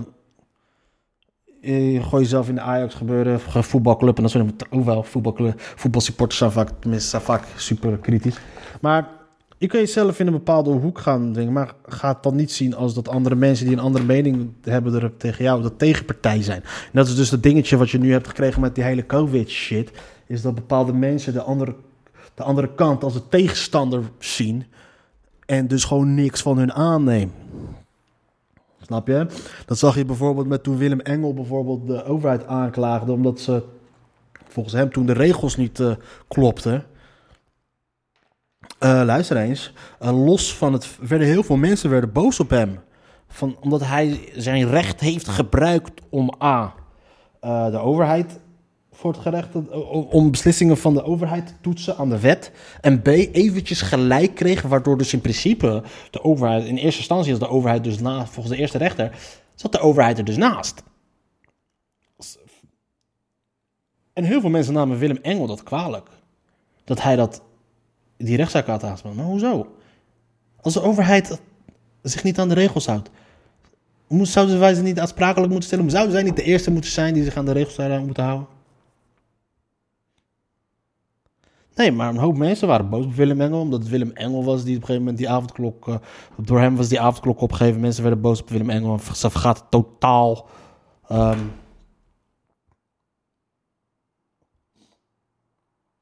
je 1.61 2.01
gooi 2.01 2.23
jezelf 2.23 2.49
in 2.49 2.55
de 2.55 2.61
Ajax 2.61 2.93
gebeuren, 2.93 3.39
voetbalclub 3.39 4.15
en 4.15 4.21
dan 4.21 4.31
zijn 4.31 4.55
ook 4.69 4.85
wel 4.85 5.03
voetbalclub, 5.03 5.53
voetbalsupporters 5.57 6.37
zijn 6.37 6.51
vaak, 6.51 6.69
tenminste 6.79 7.19
vaak 7.19 7.43
super 7.55 7.97
kritisch. 7.97 8.37
Maar 8.81 9.09
je 9.57 9.67
kan 9.67 9.79
jezelf 9.79 10.19
in 10.19 10.27
een 10.27 10.33
bepaalde 10.33 10.69
hoek 10.69 10.99
gaan 10.99 11.33
dingen, 11.33 11.53
maar 11.53 11.73
ga 11.85 12.07
het 12.07 12.23
dan 12.23 12.35
niet 12.35 12.51
zien 12.51 12.75
als 12.75 12.93
dat 12.93 13.07
andere 13.07 13.35
mensen 13.35 13.65
die 13.65 13.75
een 13.75 13.81
andere 13.81 14.05
mening 14.05 14.53
hebben 14.61 15.01
er 15.01 15.17
tegen 15.17 15.43
jou, 15.43 15.61
dat 15.61 15.79
tegenpartij 15.79 16.41
zijn. 16.41 16.61
En 16.63 16.91
dat 16.91 17.07
is 17.07 17.15
dus 17.15 17.31
het 17.31 17.43
dingetje 17.43 17.77
wat 17.77 17.89
je 17.89 17.99
nu 17.99 18.11
hebt 18.11 18.27
gekregen 18.27 18.61
met 18.61 18.75
die 18.75 18.83
hele 18.83 19.05
COVID 19.05 19.49
shit, 19.49 19.91
is 20.27 20.41
dat 20.41 20.55
bepaalde 20.55 20.93
mensen 20.93 21.33
de 21.33 21.41
andere, 21.41 21.75
de 22.33 22.43
andere 22.43 22.73
kant 22.75 23.03
als 23.03 23.15
een 23.15 23.29
tegenstander 23.29 24.03
zien. 24.19 24.65
En 25.45 25.67
dus 25.67 25.83
gewoon 25.83 26.15
niks 26.15 26.41
van 26.41 26.57
hun 26.57 26.73
aannemen. 26.73 27.33
Snap 28.81 29.07
je? 29.07 29.27
Dat 29.65 29.77
zag 29.77 29.95
je 29.95 30.05
bijvoorbeeld 30.05 30.47
met 30.47 30.63
toen 30.63 30.77
Willem 30.77 30.99
Engel 30.99 31.33
bijvoorbeeld 31.33 31.87
de 31.87 32.03
overheid 32.03 32.45
aanklaagde. 32.47 33.11
omdat 33.11 33.39
ze 33.39 33.63
volgens 34.47 34.75
hem 34.75 34.91
toen 34.91 35.05
de 35.05 35.13
regels 35.13 35.55
niet 35.55 35.79
uh, 35.79 35.95
klopten. 36.27 36.85
Uh, 38.79 39.01
luister 39.05 39.37
eens. 39.37 39.73
Uh, 40.01 40.25
los 40.25 40.55
van 40.55 40.73
het. 40.73 40.97
werden 40.99 41.27
heel 41.27 41.43
veel 41.43 41.55
mensen 41.55 41.89
werden 41.89 42.11
boos 42.11 42.39
op 42.39 42.49
hem. 42.49 42.79
Van, 43.27 43.57
omdat 43.59 43.85
hij 43.85 44.29
zijn 44.35 44.69
recht 44.69 44.99
heeft 44.99 45.27
gebruikt 45.27 46.01
om 46.09 46.33
A. 46.43 46.73
de 47.41 47.77
overheid 47.77 48.39
voor 48.93 49.11
het 49.11 49.21
gerecht 49.21 49.49
om 50.09 50.31
beslissingen 50.31 50.77
van 50.77 50.93
de 50.93 51.03
overheid 51.03 51.47
te 51.47 51.53
toetsen 51.61 51.97
aan 51.97 52.09
de 52.09 52.19
wet. 52.19 52.51
En 52.81 53.01
B, 53.01 53.07
eventjes 53.07 53.81
gelijk 53.81 54.35
kreeg, 54.35 54.61
waardoor 54.61 54.97
dus 54.97 55.13
in 55.13 55.21
principe 55.21 55.83
de 56.11 56.23
overheid, 56.23 56.65
in 56.65 56.77
eerste 56.77 56.99
instantie 56.99 57.31
als 57.31 57.39
de 57.39 57.47
overheid 57.47 57.83
dus 57.83 57.99
naast, 57.99 58.33
volgens 58.33 58.55
de 58.55 58.61
eerste 58.61 58.77
rechter, 58.77 59.11
zat 59.55 59.71
de 59.71 59.79
overheid 59.79 60.17
er 60.17 60.25
dus 60.25 60.37
naast. 60.37 60.83
En 64.13 64.23
heel 64.23 64.41
veel 64.41 64.49
mensen 64.49 64.73
namen 64.73 64.97
Willem 64.97 65.19
Engel 65.21 65.47
dat 65.47 65.63
kwalijk. 65.63 66.09
Dat 66.83 67.01
hij 67.01 67.15
dat, 67.15 67.41
die 68.17 68.37
rechtszaak 68.37 68.67
had 68.67 68.83
aanspannen. 68.83 69.19
Maar 69.19 69.31
hoezo? 69.31 69.75
Als 70.61 70.73
de 70.73 70.81
overheid 70.81 71.41
zich 72.01 72.23
niet 72.23 72.39
aan 72.39 72.49
de 72.49 72.53
regels 72.53 72.85
houdt, 72.85 73.09
zouden 74.21 74.59
wij 74.59 74.73
ze 74.73 74.81
niet 74.81 74.99
aansprakelijk 74.99 75.51
moeten 75.51 75.69
stellen? 75.69 75.89
Zouden 75.89 76.13
zij 76.13 76.23
niet 76.23 76.35
de 76.35 76.43
eerste 76.43 76.71
moeten 76.71 76.91
zijn 76.91 77.13
die 77.13 77.23
zich 77.23 77.35
aan 77.35 77.45
de 77.45 77.51
regels 77.51 78.01
moeten 78.05 78.23
houden? 78.23 78.47
Nee, 81.75 81.91
maar 81.91 82.09
een 82.09 82.17
hoop 82.17 82.37
mensen 82.37 82.67
waren 82.67 82.89
boos 82.89 83.05
op 83.05 83.13
Willem 83.13 83.41
Engel. 83.41 83.59
Omdat 83.59 83.79
het 83.79 83.89
Willem 83.89 84.11
Engel 84.11 84.43
was 84.43 84.63
die 84.63 84.75
op 84.75 84.81
een 84.81 84.87
gegeven 84.87 85.01
moment 85.01 85.17
die 85.17 85.29
avondklok... 85.29 85.87
Uh, 85.87 85.95
door 86.37 86.59
hem 86.59 86.75
was 86.75 86.87
die 86.89 86.99
avondklok 86.99 87.41
opgegeven. 87.41 87.81
Mensen 87.81 88.03
werden 88.03 88.21
boos 88.21 88.41
op 88.41 88.49
Willem 88.49 88.69
Engel. 88.69 88.99
Ze 88.99 89.29
vergaat 89.29 89.65
totaal... 89.69 90.47
Um, 91.11 91.51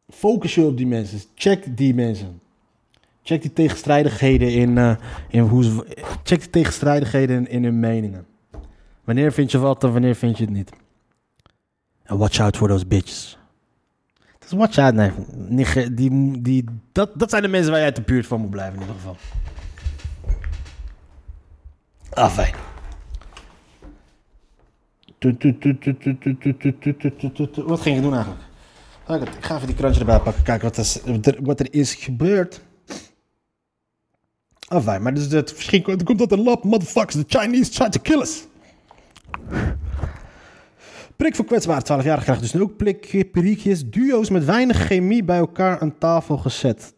focus 0.08 0.56
je 0.56 0.66
op 0.66 0.78
die 0.78 0.88
mensen. 0.88 1.20
Check 1.36 1.78
die 1.78 1.94
mensen. 1.94 2.42
Check 3.24 3.42
die 3.42 3.54
tegenstrijdigheden 3.54 4.54
in, 4.54 4.70
uh, 4.70 4.96
in 5.30 5.42
hoe 5.42 5.64
ze... 5.64 5.98
Check 6.24 6.40
die 6.40 6.50
tegenstrijdigheden 6.50 7.36
in, 7.36 7.48
in 7.48 7.64
hun 7.64 7.80
meningen. 7.80 8.26
Wanneer 9.04 9.32
vind 9.32 9.52
je 9.52 9.58
wat 9.58 9.84
en 9.84 9.92
wanneer 9.92 10.16
vind 10.16 10.38
je 10.38 10.44
het 10.44 10.54
niet. 10.54 10.72
En 12.04 12.18
watch 12.18 12.40
out 12.40 12.58
for 12.58 12.68
those 12.68 12.86
bitches. 12.86 13.40
Dus 14.52 14.60
watch 14.60 14.78
out, 14.78 14.94
nee. 14.94 15.12
Die, 15.94 16.42
die, 16.42 16.66
dat, 16.92 17.10
dat 17.16 17.30
zijn 17.30 17.42
de 17.42 17.48
mensen 17.48 17.70
waar 17.70 17.80
jij 17.80 17.88
uit 17.88 17.96
de 17.96 18.02
buurt 18.02 18.28
van 18.28 18.42
moet 18.42 18.50
blijven 18.50 18.74
in 18.74 18.80
ieder 18.80 18.96
geval. 18.96 19.18
Ah, 22.14 22.32
fijn. 22.32 22.54
Wat 27.66 27.82
ging 27.82 27.96
je 27.96 28.02
doen 28.02 28.14
eigenlijk? 28.14 28.44
Ik 29.38 29.46
ga 29.46 29.56
even 29.56 29.68
die 29.68 29.76
krantje 29.76 30.00
erbij 30.00 30.20
pakken, 30.20 30.44
kijken 30.44 30.68
wat 30.68 31.26
er, 31.26 31.38
wat 31.44 31.60
er 31.60 31.74
is 31.74 31.96
gebeurd. 31.96 32.62
Ah, 34.68 34.84
fijn. 34.84 35.02
Maar 35.02 35.14
dus 35.14 35.32
het 35.32 35.54
verschil 35.54 35.82
komt 35.82 36.20
dat 36.20 36.30
de 36.30 36.38
lab 36.38 36.64
motherfuckers, 36.64 37.26
the 37.26 37.40
Chinese 37.40 37.72
try 37.72 37.90
to 37.90 38.02
kill 38.02 38.20
us. 38.20 38.48
Prik 41.22 41.36
voor 41.36 41.46
kwetsbaar, 41.46 41.84
12 41.84 42.04
jaar 42.04 42.22
krijgt 42.22 42.42
dus 42.42 42.54
nu 42.54 42.62
ook 42.62 42.78
prikjes, 43.32 43.90
duo's 43.90 44.30
met 44.30 44.46
weinig 44.46 44.78
chemie 44.78 45.24
bij 45.24 45.38
elkaar 45.38 45.80
aan 45.80 45.98
tafel 45.98 46.38
gezet. 46.38 46.94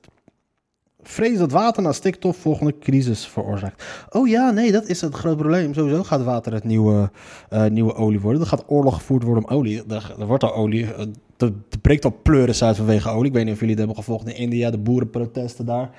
Vrees 1.01 1.38
dat 1.38 1.51
water 1.51 1.83
na 1.83 1.91
stikstof 1.91 2.38
volgende 2.38 2.77
crisis 2.79 3.27
veroorzaakt. 3.27 3.83
Oh 4.09 4.27
ja, 4.27 4.51
nee, 4.51 4.71
dat 4.71 4.88
is 4.88 5.01
het 5.01 5.13
groot 5.13 5.38
probleem. 5.38 5.73
Sowieso 5.73 6.03
gaat 6.03 6.23
water 6.23 6.53
het 6.53 6.63
nieuwe, 6.63 7.12
uh, 7.53 7.65
nieuwe 7.65 7.95
olie 7.95 8.19
worden. 8.19 8.41
Er 8.41 8.47
gaat 8.47 8.63
oorlog 8.67 8.95
gevoerd 8.95 9.23
worden 9.23 9.43
om 9.43 9.55
olie. 9.55 9.83
Er, 9.88 10.25
wordt 10.25 10.43
al 10.43 10.55
olie. 10.55 10.86
Er, 10.86 11.07
er 11.38 11.53
breekt 11.81 12.05
al 12.05 12.19
pleuris 12.23 12.63
uit 12.63 12.75
vanwege 12.75 13.09
olie. 13.09 13.27
Ik 13.27 13.33
weet 13.33 13.45
niet 13.45 13.53
of 13.53 13.59
jullie 13.59 13.75
het 13.75 13.86
hebben 13.86 14.03
gevolgd 14.03 14.27
in 14.27 14.36
India, 14.36 14.71
de 14.71 14.77
boerenprotesten 14.77 15.65
daar. 15.65 15.89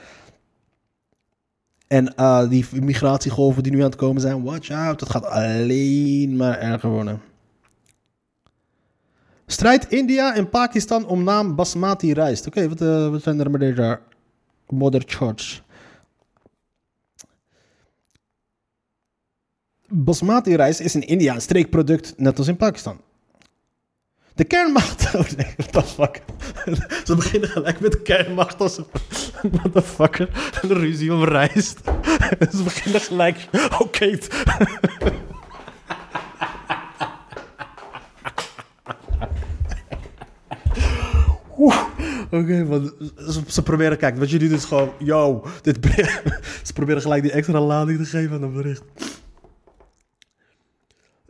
En 1.86 2.12
uh, 2.16 2.48
die 2.48 2.66
migratiegolven 2.72 3.62
die 3.62 3.72
nu 3.72 3.78
aan 3.78 3.84
het 3.84 3.96
komen 3.96 4.20
zijn, 4.20 4.42
watch 4.42 4.70
out. 4.70 4.98
Dat 4.98 5.10
gaat 5.10 5.26
alleen 5.26 6.36
maar 6.36 6.58
erger 6.58 6.90
worden. 6.90 7.20
Strijd 9.46 9.88
India 9.88 10.34
en 10.34 10.48
Pakistan 10.48 11.06
om 11.06 11.24
naam 11.24 11.54
Basmati 11.54 12.12
rijst. 12.12 12.46
Oké, 12.46 12.68
wat, 12.68 12.80
uh, 12.80 13.10
wat 13.10 13.22
zijn 13.22 13.40
er 13.40 13.50
met 13.50 13.60
deze 13.60 14.00
Mother 14.68 15.02
Church? 15.06 15.62
Basmati 19.88 20.56
rijst 20.56 20.80
is 20.80 20.94
in 20.94 21.06
India 21.06 21.34
een 21.34 21.40
streekproduct, 21.40 22.14
net 22.16 22.38
als 22.38 22.48
in 22.48 22.56
Pakistan. 22.56 23.00
De 24.34 24.44
kernmacht. 24.44 25.02
Oh 25.14 25.30
nee, 25.36 25.54
what 25.56 25.72
the 25.72 25.82
fuck. 25.82 26.22
Ze 27.06 27.14
beginnen 27.14 27.48
gelijk 27.48 27.80
met 27.80 28.02
kernmacht 28.02 28.60
als 28.60 28.78
een 28.78 28.86
motherfucker. 29.62 30.28
Een 30.62 30.72
ruzie 30.72 31.14
om 31.14 31.24
rijst. 31.24 31.80
Ze 32.50 32.62
beginnen 32.64 33.00
gelijk. 33.00 33.48
Oké. 33.78 34.18
Oké, 42.34 42.66
okay, 42.66 42.90
ze, 43.32 43.40
ze, 43.46 43.62
proberen, 43.62 43.98
kijk, 43.98 44.18
wat 44.18 44.30
jullie 44.30 44.48
dus 44.48 44.64
gewoon, 44.64 44.92
yo, 44.98 45.46
dit, 45.62 45.78
ze 46.66 46.72
proberen 46.72 47.02
gelijk 47.02 47.22
die 47.22 47.32
extra 47.32 47.60
lading 47.60 47.98
te 47.98 48.04
geven 48.04 48.36
aan 48.36 48.42
een 48.42 48.52
bericht. 48.52 48.82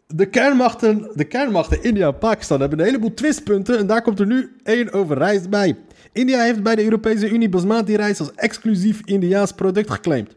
de 0.06 0.26
kernmachten, 0.26 1.10
de 1.14 1.24
kernmachten 1.24 1.82
India 1.82 2.06
en 2.06 2.18
Pakistan 2.18 2.60
hebben 2.60 2.78
een 2.78 2.84
heleboel 2.84 3.14
twistpunten. 3.14 3.78
En 3.78 3.86
daar 3.86 4.02
komt 4.02 4.20
er 4.20 4.26
nu 4.26 4.56
één 4.62 4.92
over 4.92 5.18
rijst 5.18 5.50
bij. 5.50 5.76
India 6.12 6.42
heeft 6.42 6.62
bij 6.62 6.74
de 6.74 6.84
Europese 6.84 7.30
Unie 7.30 7.48
basmati-rijst 7.48 8.20
als 8.20 8.34
exclusief 8.34 9.00
Indiaas 9.04 9.52
product 9.52 9.90
geclaimd. 9.90 10.34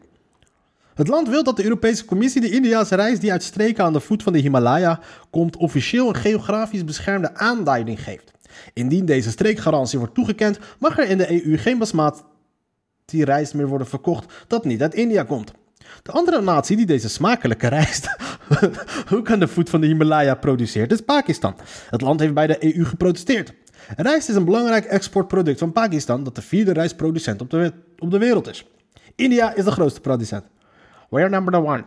Het 0.94 1.08
land 1.08 1.28
wil 1.28 1.44
dat 1.44 1.56
de 1.56 1.64
Europese 1.64 2.04
Commissie 2.04 2.40
de 2.40 2.50
Indiaanse 2.50 2.94
rijst 2.94 3.20
die 3.20 3.32
uit 3.32 3.42
streken 3.42 3.84
aan 3.84 3.92
de 3.92 4.00
voet 4.00 4.22
van 4.22 4.32
de 4.32 4.38
Himalaya 4.38 5.00
komt 5.30 5.56
officieel 5.56 6.08
een 6.08 6.14
geografisch 6.14 6.84
beschermde 6.84 7.34
aanduiding 7.34 8.02
geeft. 8.02 8.32
Indien 8.72 9.04
deze 9.04 9.30
streekgarantie 9.30 9.98
wordt 9.98 10.14
toegekend, 10.14 10.58
mag 10.78 10.98
er 10.98 11.08
in 11.08 11.18
de 11.18 11.44
EU 11.44 11.58
geen 11.58 11.78
basmati-rijst 11.78 13.54
meer 13.54 13.66
worden 13.66 13.86
verkocht 13.86 14.44
dat 14.46 14.64
niet 14.64 14.82
uit 14.82 14.94
India 14.94 15.22
komt. 15.22 15.52
De 16.02 16.12
andere 16.12 16.40
natie 16.40 16.76
die 16.76 16.86
deze 16.86 17.08
smakelijke 17.08 17.68
rijst 17.68 18.16
ook 19.14 19.30
aan 19.30 19.40
de 19.40 19.48
voet 19.48 19.70
van 19.70 19.80
de 19.80 19.86
Himalaya 19.86 20.34
produceert 20.34 20.92
is 20.92 21.00
Pakistan. 21.00 21.56
Het 21.90 22.00
land 22.00 22.20
heeft 22.20 22.34
bij 22.34 22.46
de 22.46 22.76
EU 22.76 22.84
geprotesteerd. 22.84 23.52
Rijst 23.96 24.28
is 24.28 24.34
een 24.34 24.44
belangrijk 24.44 24.84
exportproduct 24.84 25.58
van 25.58 25.72
Pakistan 25.72 26.24
dat 26.24 26.34
de 26.34 26.42
vierde 26.42 26.72
rijstproducent 26.72 27.40
op 27.40 27.50
de, 27.50 27.72
op 27.98 28.10
de 28.10 28.18
wereld 28.18 28.48
is. 28.48 28.66
India 29.14 29.54
is 29.54 29.64
de 29.64 29.70
grootste 29.70 30.00
producent. 30.00 30.44
We're 31.10 31.28
number 31.28 31.64
one. 31.64 31.84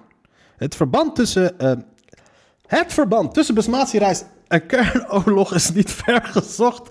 Het 0.57 0.75
verband 0.75 1.15
tussen, 1.15 1.53
uh, 1.61 1.71
het 2.77 2.93
verband 2.93 3.33
tussen 3.33 3.55
basmati-rijst 3.55 4.25
en 4.47 4.65
kernoorlog 4.65 5.53
is 5.53 5.71
niet 5.71 5.91
ver 5.91 6.23
gezocht 6.23 6.89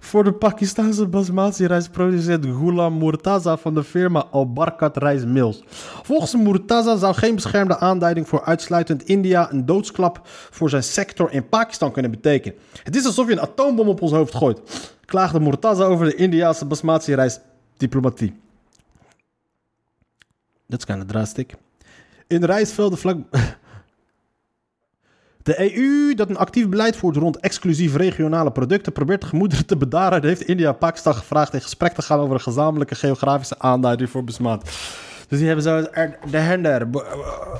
voor 0.00 0.24
de 0.24 0.32
Pakistanse 0.32 1.06
basmati-rijstproducent 1.06 2.44
Ghulam 2.44 2.98
Murtaza 2.98 3.56
van 3.56 3.74
de 3.74 3.84
firma 3.84 4.26
Al 4.30 4.52
Barkat 4.52 5.24
Mills. 5.24 5.62
Volgens 6.02 6.34
Murtaza 6.34 6.96
zou 6.96 7.14
geen 7.14 7.34
beschermde 7.34 7.78
aanduiding 7.78 8.28
voor 8.28 8.44
uitsluitend 8.44 9.02
India 9.02 9.52
een 9.52 9.66
doodsklap 9.66 10.20
voor 10.24 10.70
zijn 10.70 10.82
sector 10.82 11.32
in 11.32 11.48
Pakistan 11.48 11.92
kunnen 11.92 12.10
betekenen. 12.10 12.58
Het 12.82 12.96
is 12.96 13.06
alsof 13.06 13.26
je 13.26 13.32
een 13.32 13.40
atoombom 13.40 13.88
op 13.88 14.02
ons 14.02 14.12
hoofd 14.12 14.34
gooit, 14.34 14.60
klaagde 15.04 15.40
Murtaza 15.40 15.84
over 15.84 16.06
de 16.06 16.14
Indiaanse 16.14 16.64
basmati-rijstdiplomatie. 16.64 18.40
Dat 20.66 20.78
is 20.78 20.84
kind 20.84 21.02
of 21.02 21.06
drastic. 21.06 21.54
In 22.26 22.44
rijstvelden 22.44 22.98
vlak. 22.98 23.16
De 25.42 25.74
EU, 25.74 26.14
dat 26.14 26.28
een 26.28 26.36
actief 26.36 26.68
beleid 26.68 26.96
voert 26.96 27.16
rond 27.16 27.38
exclusief 27.38 27.96
regionale 27.96 28.50
producten, 28.50 28.92
probeert 28.92 29.20
de 29.20 29.26
gemoederen 29.26 29.66
te 29.66 29.76
bedaren. 29.76 30.24
heeft 30.24 30.40
India 30.40 30.72
Pakistan 30.72 31.14
gevraagd 31.14 31.54
in 31.54 31.60
gesprek 31.60 31.92
te 31.92 32.02
gaan 32.02 32.18
over 32.18 32.34
een 32.34 32.40
gezamenlijke 32.40 32.94
geografische 32.94 33.58
aanduiding 33.58 34.10
voor 34.10 34.24
besmaat. 34.24 34.70
Dus 35.30 35.38
die 35.38 35.46
hebben 35.46 35.64
zo 35.64 35.82
de 36.30 36.36
hender. 36.36 36.88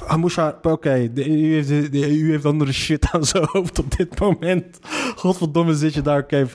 Hamusha, 0.06 0.58
oké, 0.62 1.12
de, 1.12 1.28
EU 1.28 1.52
heeft, 1.52 1.92
de 1.92 2.20
EU 2.20 2.30
heeft 2.30 2.44
andere 2.44 2.72
shit 2.72 3.06
aan 3.12 3.24
zijn 3.24 3.44
hoofd 3.46 3.78
op 3.78 3.96
dit 3.96 4.20
moment. 4.20 4.78
Godverdomme 5.16 5.74
zit 5.74 5.94
je 5.94 6.02
daar, 6.02 6.18
oké, 6.18 6.46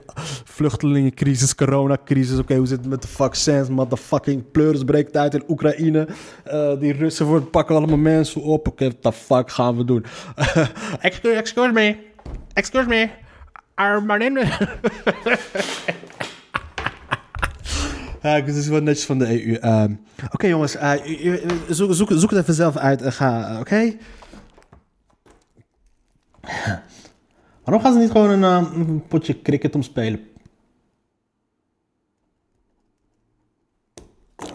vluchtelingencrisis, 0.43 1.56
coronacrisis, 1.56 2.39
oké, 2.39 2.56
hoe 2.56 2.67
zit 2.67 2.78
het 2.78 2.88
met 2.88 3.01
de 3.01 3.08
vaccins, 3.08 3.69
motherfucking 3.69 4.51
pleuris 4.51 4.84
breekt 4.84 5.17
uit 5.17 5.34
in 5.34 5.43
Oekraïne. 5.47 6.08
Uh, 6.47 6.80
die 6.80 6.93
Russen 6.93 7.25
voor, 7.25 7.41
pakken 7.41 7.75
allemaal 7.75 7.97
mensen 7.97 8.41
op, 8.41 8.67
oké, 8.67 8.86
what 8.86 9.01
the 9.01 9.12
fuck 9.12 9.51
gaan 9.51 9.78
we 9.78 9.86
doen? 9.86 10.06
excuse, 11.01 11.71
me, 11.71 11.97
excuse 12.54 12.88
me, 12.88 13.10
name... 13.75 14.43
Ja, 18.25 18.41
uh, 18.41 18.47
is 18.47 18.67
wel 18.67 18.81
netjes 18.81 19.05
van 19.05 19.17
de 19.17 19.45
EU. 19.45 19.59
Uh, 19.61 19.83
Oké 20.31 20.47
jongens, 20.47 20.75
uh, 20.75 20.91
zoek, 21.67 21.93
zoek, 21.93 22.11
zoek, 22.11 22.29
het 22.29 22.39
even 22.39 22.53
zelf 22.53 22.77
uit. 22.77 23.13
ga, 23.13 23.51
oké? 23.51 23.59
Okay? 23.59 23.97
Waarom 27.63 27.83
gaan 27.83 27.93
ze 27.93 27.99
niet 27.99 28.11
gewoon 28.11 28.29
een, 28.29 28.43
een 28.43 29.03
potje 29.07 29.41
cricket 29.41 29.75
omspelen? 29.75 30.27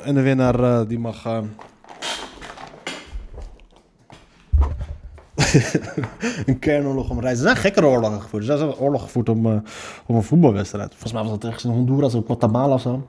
En 0.03 0.15
de 0.15 0.21
winnaar 0.21 0.89
die 0.89 0.99
mag... 0.99 1.25
een 6.47 6.59
kernoorlog 6.59 7.11
om 7.11 7.21
reizen. 7.21 7.45
Er 7.45 7.51
zijn 7.51 7.63
gekkere 7.63 7.87
oorlogen 7.87 8.21
gevoerd. 8.23 8.49
Er 8.49 8.59
zijn 8.59 8.75
oorlogen 8.75 9.07
gevoerd 9.07 9.29
om, 9.29 9.47
uh, 9.47 9.59
om 10.07 10.17
een 10.17 10.23
voetbalwedstrijd. 10.23 10.91
Volgens 10.91 11.13
mij 11.13 11.23
was 11.23 11.31
dat 11.31 11.45
ergens 11.45 11.65
in 11.65 11.71
Honduras 11.71 12.15
of 12.15 12.27
Guatemala 12.27 12.75
of 12.75 12.81
zo. 12.81 13.07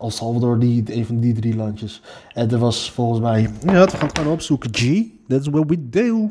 El 0.00 0.10
Salvador, 0.10 0.58
die, 0.58 0.94
een 0.94 1.06
van 1.06 1.20
die 1.20 1.34
drie 1.34 1.56
landjes. 1.56 2.02
En 2.32 2.50
er 2.50 2.58
was 2.58 2.90
volgens 2.90 3.20
mij... 3.20 3.40
Ja, 3.42 3.84
we 3.84 3.96
gaan 3.96 4.08
het 4.08 4.26
opzoeken. 4.26 4.70
G, 4.72 5.04
that's 5.28 5.48
what 5.48 5.64
we 5.66 5.88
do. 5.88 6.30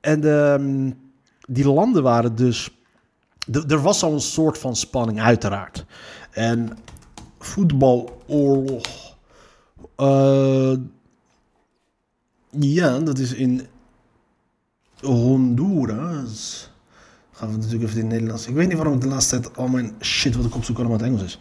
En 0.00 0.24
um, 0.24 0.98
die 1.40 1.68
landen 1.68 2.02
waren 2.02 2.34
dus... 2.36 2.70
Er 3.68 3.82
was 3.82 4.02
al 4.02 4.12
een 4.12 4.20
soort 4.20 4.58
van 4.58 4.76
spanning, 4.76 5.20
uiteraard. 5.20 5.84
En 6.30 6.78
voetbaloorlog... 7.38 9.16
Uh, 9.96 10.76
ja, 12.50 12.98
dat 12.98 13.18
is 13.18 13.34
in 13.34 13.66
Honduras 15.00 16.69
gaan 17.40 17.50
we 17.50 17.56
natuurlijk 17.56 17.82
even 17.82 17.96
in 17.96 18.04
het 18.04 18.12
Nederlands. 18.12 18.46
Ik 18.46 18.54
weet 18.54 18.68
niet 18.68 18.76
waarom 18.76 18.94
ik 18.94 19.00
de 19.00 19.08
laatste 19.08 19.40
tijd 19.40 19.56
al 19.56 19.68
mijn 19.68 19.92
shit 20.00 20.36
wat 20.36 20.44
ik 20.44 20.54
opzoek 20.54 20.78
allemaal 20.78 20.96
het 20.96 21.06
Engels 21.06 21.22
is. 21.22 21.38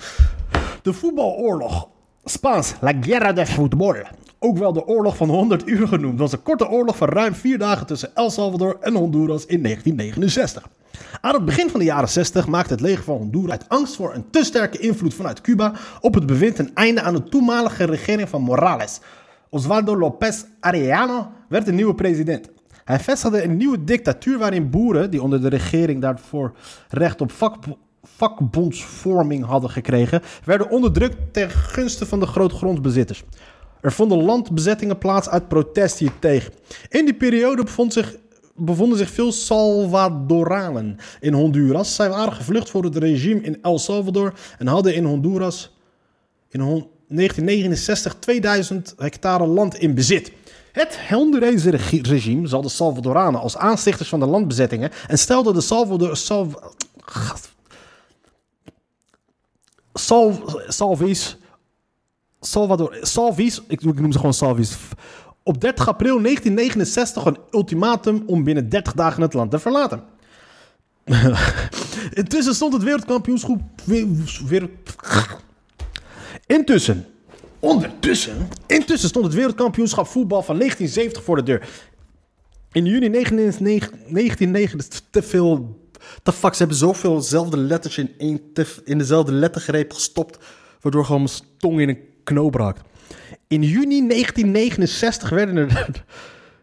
De 0.82 0.94
voetbaloorlog. 0.94 1.88
Spaans, 2.24 2.74
La 2.82 2.94
Guerra 3.02 3.34
de 3.34 3.46
Fútbol. 3.46 3.96
Ook 4.40 4.58
wel 4.58 4.74
de 4.74 4.86
oorlog 4.86 5.18
van 5.18 5.30
100 5.30 5.68
uur 5.68 5.88
genoemd. 5.88 6.20
was 6.20 6.32
een 6.32 6.44
korte 6.44 6.70
oorlog 6.70 6.98
van 6.98 7.08
ruim 7.08 7.34
vier 7.34 7.58
dagen 7.58 7.86
tussen 7.86 8.16
El 8.16 8.30
Salvador 8.30 8.78
en 8.82 8.96
Honduras 8.96 9.46
in 9.46 9.64
1969. 9.64 10.70
Aan 11.22 11.34
het 11.34 11.46
begin 11.46 11.70
van 11.70 11.80
de 11.80 11.86
jaren 11.86 12.10
60 12.10 12.48
maakte 12.48 12.74
het 12.74 12.82
leger 12.82 13.04
van 13.04 13.18
Honduras 13.18 13.52
uit 13.52 13.70
angst 13.70 13.96
voor 13.96 14.14
een 14.14 14.30
te 14.30 14.44
sterke 14.44 14.78
invloed 14.78 15.14
vanuit 15.14 15.42
Cuba 15.42 15.74
op 16.02 16.14
het 16.14 16.26
bewind 16.26 16.60
een 16.60 16.72
einde 16.74 17.02
aan 17.02 17.14
de 17.14 17.24
toenmalige 17.24 17.84
regering 17.84 18.30
van 18.30 18.42
Morales. 18.42 19.00
Osvaldo 19.50 19.98
López 19.98 20.44
Arellano 20.60 21.28
werd 21.50 21.66
de 21.66 21.72
nieuwe 21.72 21.96
president. 21.96 22.50
Hij 22.89 22.99
vestigde 22.99 23.43
een 23.43 23.58
nieuwe 23.58 23.84
dictatuur 23.84 24.38
waarin 24.38 24.69
boeren, 24.69 25.12
die 25.12 25.21
onder 25.21 25.41
de 25.41 25.47
regering 25.47 26.02
daarvoor 26.02 26.54
recht 26.89 27.21
op 27.21 27.32
vak, 27.32 27.56
vakbondsvorming 28.04 29.45
hadden 29.45 29.69
gekregen, 29.69 30.21
werden 30.45 30.69
onderdrukt 30.69 31.17
ten 31.32 31.49
gunste 31.49 32.06
van 32.06 32.19
de 32.19 32.25
grootgrondbezitters. 32.25 33.23
Er 33.82 33.91
vonden 33.91 34.23
landbezettingen 34.23 34.97
plaats 34.97 35.30
uit 35.30 35.47
protest 35.47 35.99
hiertegen. 35.99 36.54
In 36.89 37.06
die 37.06 37.13
periode 37.13 37.63
bevond 37.63 37.93
zich, 37.93 38.15
bevonden 38.56 38.97
zich 38.97 39.10
veel 39.10 39.32
Salvadoranen 39.32 40.97
in 41.19 41.34
Honduras. 41.34 41.95
Zij 41.95 42.10
waren 42.10 42.34
gevlucht 42.34 42.69
voor 42.69 42.84
het 42.84 42.95
regime 42.95 43.41
in 43.41 43.62
El 43.62 43.80
Salvador 43.80 44.34
en 44.58 44.67
hadden 44.67 44.95
in 44.95 45.06
Honduras 45.06 45.78
in 46.49 46.60
1969 46.60 48.15
2000 48.19 48.93
hectare 48.97 49.45
land 49.45 49.75
in 49.75 49.93
bezit. 49.93 50.32
Het 50.72 51.00
Hondurese 51.10 51.70
regime 52.02 52.48
zal 52.48 52.62
de 52.62 52.70
Salvadoranen 52.70 53.42
als 53.42 53.58
aanstichters 53.58 54.10
van 54.10 54.20
de 54.20 54.26
landbezettingen 54.26 54.92
en 55.08 55.20
stelde 55.20 55.54
de 55.54 55.62
Salvador, 55.62 56.18
Salv, 56.18 56.54
Salv, 59.94 60.38
Salvis, 60.68 61.38
Salvador, 62.40 62.98
Salvis, 63.02 63.62
ik, 63.68 63.82
ik 63.82 64.00
noem 64.00 64.12
ze 64.12 64.18
gewoon 64.18 64.34
Salvis, 64.34 64.78
op 65.44 65.62
30 65.62 65.88
april 65.88 66.22
1969 66.22 67.26
een 67.26 67.38
ultimatum 67.52 68.24
om 68.26 68.44
binnen 68.44 68.70
30 68.70 68.94
dagen 68.94 69.22
het 69.22 69.34
land 69.34 69.52
te 69.52 69.60
verlaten. 69.60 70.04
Intussen 72.14 72.56
stond 72.56 72.74
het 72.74 72.84
wereldkampioenschap 72.84 73.62
weer, 73.84 74.70
Intussen 76.46 77.06
Ondertussen, 77.60 78.48
intussen 78.67 79.10
stond 79.10 79.26
het 79.26 79.34
wereldkampioenschap 79.34 80.08
voetbal 80.08 80.41
van 80.41 80.58
1970 80.58 81.24
voor 81.24 81.36
de 81.36 81.43
deur. 81.43 81.69
In 82.72 82.86
juni 82.86 83.10
1990 83.10 85.02
te 85.10 85.22
veel. 85.22 85.78
De 86.24 86.32
fuck, 86.32 86.52
ze 86.52 86.58
hebben 86.58 86.78
zoveel 86.78 87.15
dezelfde 87.15 87.58
letters 87.58 87.98
in, 87.98 88.13
één, 88.17 88.41
in 88.84 88.98
dezelfde 88.98 89.32
lettergreep 89.32 89.93
gestopt. 89.93 90.38
Waardoor 90.82 91.06
gewoon 91.06 91.22
mijn 91.22 91.36
tong 91.58 91.80
in 91.80 91.89
een 91.89 92.00
knoop 92.24 92.56
raakt. 92.56 92.82
In 93.48 93.63
juni 93.63 94.08
1969 94.08 95.30
werden 95.30 95.58
er 95.58 96.04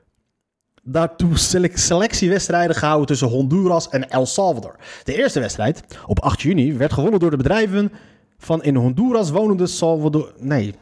daartoe 0.82 1.38
selectiewedstrijden 1.74 2.76
gehouden 2.76 3.06
tussen 3.06 3.28
Honduras 3.28 3.88
en 3.88 4.08
El 4.08 4.26
Salvador. 4.26 4.76
De 5.04 5.16
eerste 5.16 5.40
wedstrijd, 5.40 5.84
op 6.06 6.20
8 6.20 6.42
juni, 6.42 6.72
werd 6.72 6.92
gewonnen 6.92 7.20
door 7.20 7.30
de 7.30 7.36
bedrijven 7.36 7.92
van 8.38 8.62
in 8.62 8.74
Honduras 8.74 9.30
wonende 9.30 9.66
Salvador. 9.66 10.32
Nee, 10.38 10.74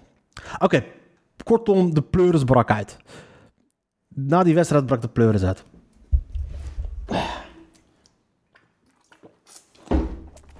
Oké, 0.58 0.84
kortom, 1.44 1.94
de 1.94 2.02
pleuris 2.02 2.44
brak 2.44 2.70
uit. 2.70 2.96
Na 4.08 4.42
die 4.42 4.54
wedstrijd 4.54 4.86
brak 4.86 5.02
de 5.02 5.08
pleuris 5.08 5.44
uit. 5.44 5.64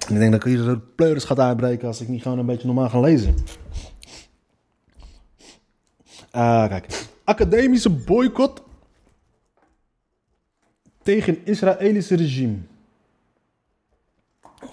Ik 0.07 0.19
denk 0.19 0.31
dat 0.31 0.45
ik 0.45 0.51
hier 0.53 0.63
de 0.63 0.79
pleuris 0.79 1.23
gaat 1.23 1.39
uitbreken 1.39 1.87
als 1.87 2.01
ik 2.01 2.07
niet 2.07 2.21
gewoon 2.21 2.39
een 2.39 2.45
beetje 2.45 2.67
normaal 2.67 2.89
ga 2.89 2.99
lezen. 2.99 3.35
Ah, 6.31 6.67
kijk. 6.67 7.07
Academische 7.23 7.89
boycott 7.89 8.61
tegen 11.03 11.45
Israëlische 11.45 12.15
regime. 12.15 12.57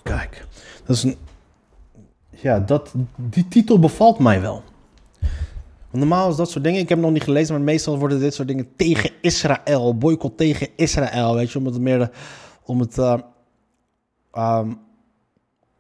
Kijk, 0.02 0.46
dat 0.84 0.96
is 0.96 1.02
een. 1.02 1.16
Ja, 2.30 2.60
dat, 2.60 2.94
die 3.16 3.48
titel 3.48 3.78
bevalt 3.78 4.18
mij 4.18 4.40
wel. 4.40 4.62
Normaal 5.92 6.30
is 6.30 6.36
dat 6.36 6.50
soort 6.50 6.64
dingen, 6.64 6.80
ik 6.80 6.88
heb 6.88 6.98
het 6.98 7.06
nog 7.06 7.14
niet 7.14 7.22
gelezen, 7.22 7.54
maar 7.54 7.62
meestal 7.64 7.98
worden 7.98 8.20
dit 8.20 8.34
soort 8.34 8.48
dingen 8.48 8.76
tegen 8.76 9.10
Israël, 9.20 9.98
boycott 9.98 10.36
tegen 10.36 10.68
Israël, 10.76 11.34
weet 11.34 11.50
je, 11.50 11.58
om 11.58 11.66
het 11.66 11.80
meer, 11.80 12.10
om 12.64 12.80
het 12.80 12.96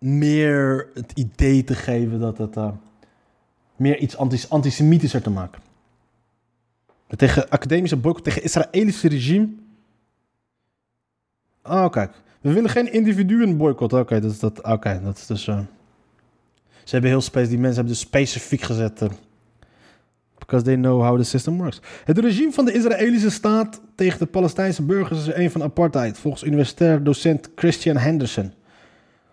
meer 0.02 0.90
het 0.94 1.12
idee 1.14 1.64
te 1.64 1.74
geven 1.74 2.20
dat 2.20 2.38
het 2.38 2.56
uh, 2.56 2.70
meer 3.76 3.98
iets 3.98 4.16
antis 4.16 4.50
antisemitischer 4.50 5.22
te 5.22 5.30
maken. 5.30 5.62
Tegen 7.16 7.48
academische 7.48 7.96
boycott 7.96 8.24
tegen 8.24 8.42
Israëlische 8.42 9.08
regime. 9.08 9.48
Oh, 11.62 11.90
kijk. 11.90 12.22
We 12.40 12.52
willen 12.52 12.70
geen 12.70 12.92
individuen 12.92 13.56
boycotten. 13.56 14.00
Oké, 14.00 14.20
dat 14.20 14.30
is 14.30 14.38
dat. 14.38 14.62
Oké, 14.62 15.00
dat 15.04 15.16
is 15.16 15.26
dus. 15.26 15.46
Uh, 15.46 15.58
ze 16.84 16.90
hebben 16.90 17.10
heel. 17.10 17.20
Die 17.20 17.58
mensen 17.58 17.62
hebben 17.62 17.86
dus 17.86 18.00
specifiek 18.00 18.60
gezet. 18.60 19.02
Because 20.46 20.64
they 20.64 20.74
know 20.74 21.02
how 21.02 21.16
the 21.16 21.24
system 21.24 21.58
works. 21.58 21.80
Het 22.04 22.18
regime 22.18 22.52
van 22.52 22.64
de 22.64 22.72
Israëlische 22.72 23.30
staat 23.30 23.80
tegen 23.94 24.18
de 24.18 24.26
Palestijnse 24.26 24.82
burgers 24.82 25.26
is 25.26 25.34
een 25.34 25.50
van 25.50 25.62
apartheid, 25.62 26.18
volgens 26.18 26.42
universitair 26.42 27.04
docent 27.04 27.50
Christian 27.54 27.96
Henderson. 27.96 28.52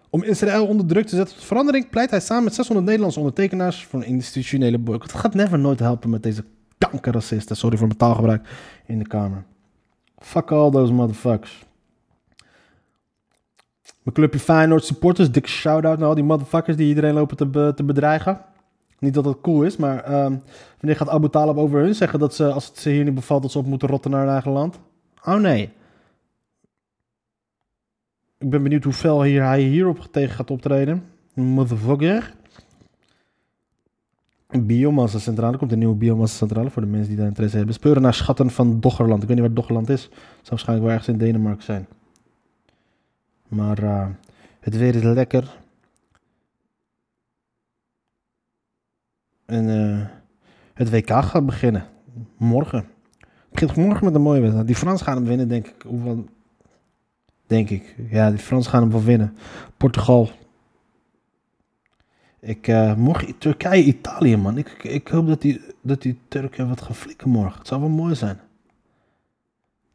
Om 0.10 0.24
Israël 0.24 0.68
onder 0.68 0.86
druk 0.86 1.08
te 1.08 1.16
zetten 1.16 1.36
tot 1.36 1.46
verandering 1.46 1.90
pleit 1.90 2.10
hij 2.10 2.20
samen 2.20 2.44
met 2.44 2.54
600 2.54 2.88
Nederlandse 2.88 3.20
ondertekenaars 3.20 3.86
voor 3.86 4.00
een 4.00 4.08
institutionele 4.08 4.78
boycott. 4.78 5.12
Het 5.12 5.22
gaat 5.22 5.34
never 5.34 5.60
nooit 5.60 5.80
helpen 5.80 6.10
met 6.10 6.24
deze 6.24 6.44
kankerracisten. 6.78 7.56
Sorry 7.56 7.78
voor 7.78 7.88
mijn 7.88 8.00
taalgebruik 8.00 8.48
in 8.86 9.00
de 9.00 9.08
Kamer. 9.08 9.44
Fuck 10.18 10.52
all 10.52 10.72
those 10.72 10.94
motherfuckers. 10.94 11.68
Mijn 14.04 14.16
clubje 14.16 14.40
Feyenoord 14.40 14.84
supporters, 14.84 15.32
dikke 15.32 15.50
shout-out 15.50 16.00
naar 16.00 16.08
al 16.08 16.16
die 16.16 16.24
motherfuckers 16.24 16.78
die 16.78 16.88
iedereen 16.88 17.14
lopen 17.14 17.38
te, 17.38 17.74
te 17.76 17.84
bedreigen. 17.84 18.42
Niet 19.00 19.14
dat 19.14 19.24
dat 19.24 19.42
cool 19.42 19.64
is, 19.64 19.78
maar 19.78 20.24
um, 20.26 20.42
wanneer 20.80 20.98
gaat 20.98 21.10
Abu 21.10 21.30
Talib 21.30 21.58
over 21.58 21.80
hun 21.80 21.96
zeggen 21.96 22.20
dat 22.20 22.36
ze, 22.36 22.52
als 22.52 22.68
het 22.68 22.78
ze 22.78 22.90
hier 22.90 23.04
niet 23.04 23.16
bevalt, 23.16 23.42
dat 23.42 23.52
ze 23.52 23.58
op 23.58 23.66
moeten 23.66 23.88
rotten 23.88 24.12
naar 24.12 24.22
hun 24.22 24.30
eigen 24.30 24.52
land? 24.52 24.80
Oh 25.26 25.36
nee. 25.36 25.70
Ik 28.38 28.50
ben 28.50 28.64
benieuwd 28.64 28.84
hoeveel 28.84 29.24
hier, 29.24 29.44
hij 29.44 29.62
hierop 29.62 30.08
tegen 30.12 30.36
gaat 30.36 30.52
optreden. 30.52 31.04
Motherfucker. 31.34 32.34
Een 34.48 34.66
biomassa-centrale. 34.66 35.52
Er 35.52 35.58
komt 35.58 35.72
een 35.72 35.78
nieuwe 35.78 35.96
biomassa-centrale 35.96 36.70
voor 36.70 36.82
de 36.82 36.88
mensen 36.88 37.08
die 37.08 37.18
daar 37.18 37.28
interesse 37.28 37.58
hebben. 37.58 37.76
Speuren 37.76 38.02
naar 38.02 38.14
schatten 38.14 38.50
van 38.50 38.80
Doggerland. 38.80 39.22
Ik 39.22 39.28
weet 39.28 39.38
niet 39.38 39.46
waar 39.46 39.56
Doggerland 39.56 39.90
is. 39.90 40.04
Het 40.04 40.12
zou 40.12 40.50
waarschijnlijk 40.50 40.88
wel 40.88 40.98
ergens 40.98 41.16
in 41.16 41.26
Denemarken 41.26 41.64
zijn. 41.64 41.88
Maar 43.48 43.84
uh, 43.84 44.08
het 44.60 44.78
weer 44.78 44.96
is 44.96 45.04
lekker. 45.04 45.59
En 49.50 49.68
uh, 49.68 50.06
het 50.74 50.90
WK 50.90 51.10
gaat 51.10 51.46
beginnen. 51.46 51.86
Morgen. 52.38 52.86
Het 53.20 53.50
begint 53.50 53.76
morgen 53.76 54.06
met 54.06 54.16
een 54.16 54.22
mooie 54.22 54.40
wedstrijd. 54.40 54.68
Die 54.68 54.76
Frans 54.76 55.02
gaan 55.02 55.16
hem 55.16 55.26
winnen, 55.26 55.48
denk 55.48 55.68
ik. 55.68 55.82
Hoeveel... 55.86 56.26
Denk 57.48 57.70
ik. 57.70 57.96
Ja, 58.10 58.30
die 58.30 58.40
Frans 58.40 58.68
gaan 58.68 58.82
hem 58.82 58.92
wel 58.92 59.04
winnen. 59.04 59.38
Portugal. 59.78 60.30
Ik, 62.40 62.68
uh, 62.68 62.96
morgen 62.96 63.38
Turkije, 63.38 63.84
Italië, 63.84 64.38
man. 64.38 64.58
Ik, 64.58 64.84
ik 64.84 65.08
hoop 65.08 65.28
dat 65.28 65.42
die, 65.42 65.62
dat 65.82 66.02
die 66.02 66.20
Turken 66.28 66.70
wat 66.70 66.82
gaan 66.82 66.96
flikken 66.96 67.30
morgen. 67.30 67.58
Het 67.58 67.68
zou 67.68 67.82
wel 67.82 67.90
mooi 67.90 68.16
zijn. 68.16 68.40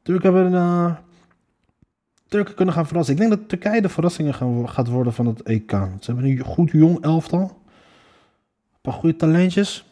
Turken 0.03 0.35
hebben. 0.35 0.53
Uh, 0.53 0.95
Turken 2.29 2.55
kunnen 2.55 2.75
gaan 2.75 2.87
verrassen. 2.87 3.15
Ik 3.15 3.21
denk 3.21 3.31
dat 3.33 3.49
Turkije 3.49 3.83
de 3.83 3.89
verrassingen 3.89 4.35
gaan, 4.35 4.69
gaat 4.69 4.89
worden 4.89 5.13
van 5.13 5.27
het 5.27 5.43
EK. 5.43 5.71
Ze 5.71 6.13
hebben 6.13 6.25
een 6.25 6.39
goed 6.39 6.71
jong 6.71 7.01
elftal. 7.01 7.63
Paar 8.85 8.95
goede 8.95 9.17
talentjes. 9.17 9.85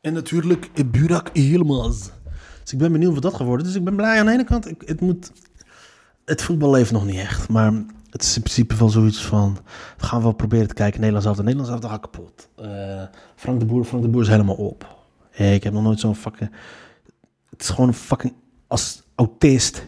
En 0.00 0.12
natuurlijk 0.12 0.90
Burak 0.90 1.30
Yilmaz. 1.32 2.08
Dus 2.60 2.72
ik 2.72 2.78
ben 2.78 2.92
benieuwd 2.92 3.12
wat 3.12 3.22
dat 3.22 3.34
geworden. 3.34 3.66
Dus 3.66 3.74
ik 3.74 3.84
ben 3.84 3.96
blij 3.96 4.18
aan 4.18 4.26
de 4.26 4.32
ene 4.32 4.44
kant. 4.44 4.68
Ik, 4.68 4.82
het, 4.86 5.00
moet, 5.00 5.32
het 6.24 6.42
voetbal 6.42 6.70
leeft 6.70 6.92
nog 6.92 7.04
niet 7.04 7.18
echt. 7.18 7.48
Maar 7.48 7.72
het 8.10 8.22
is 8.22 8.36
in 8.36 8.42
principe 8.42 8.76
wel 8.76 8.88
zoiets 8.88 9.24
van... 9.24 9.58
We 9.96 10.04
gaan 10.04 10.22
wel 10.22 10.32
proberen 10.32 10.68
te 10.68 10.74
kijken. 10.74 11.00
Nederlands 11.00 11.28
af. 11.28 11.36
De 11.36 11.42
Nederlands 11.42 11.86
kapot. 12.00 12.48
Uh, 12.60 13.02
Frank 13.36 13.60
de 13.60 13.66
Boer, 13.66 13.84
Frank 13.84 14.02
de 14.02 14.08
Boer 14.08 14.22
is 14.22 14.28
helemaal 14.28 14.54
op. 14.54 15.06
Ik 15.30 15.62
heb 15.62 15.72
nog 15.72 15.82
nooit 15.82 16.00
zo'n 16.00 16.16
fucking... 16.16 16.50
Het 17.50 17.62
is 17.62 17.68
gewoon 17.68 17.88
een 17.88 17.94
fucking... 17.94 18.34
Als 18.66 19.02
autist 19.14 19.86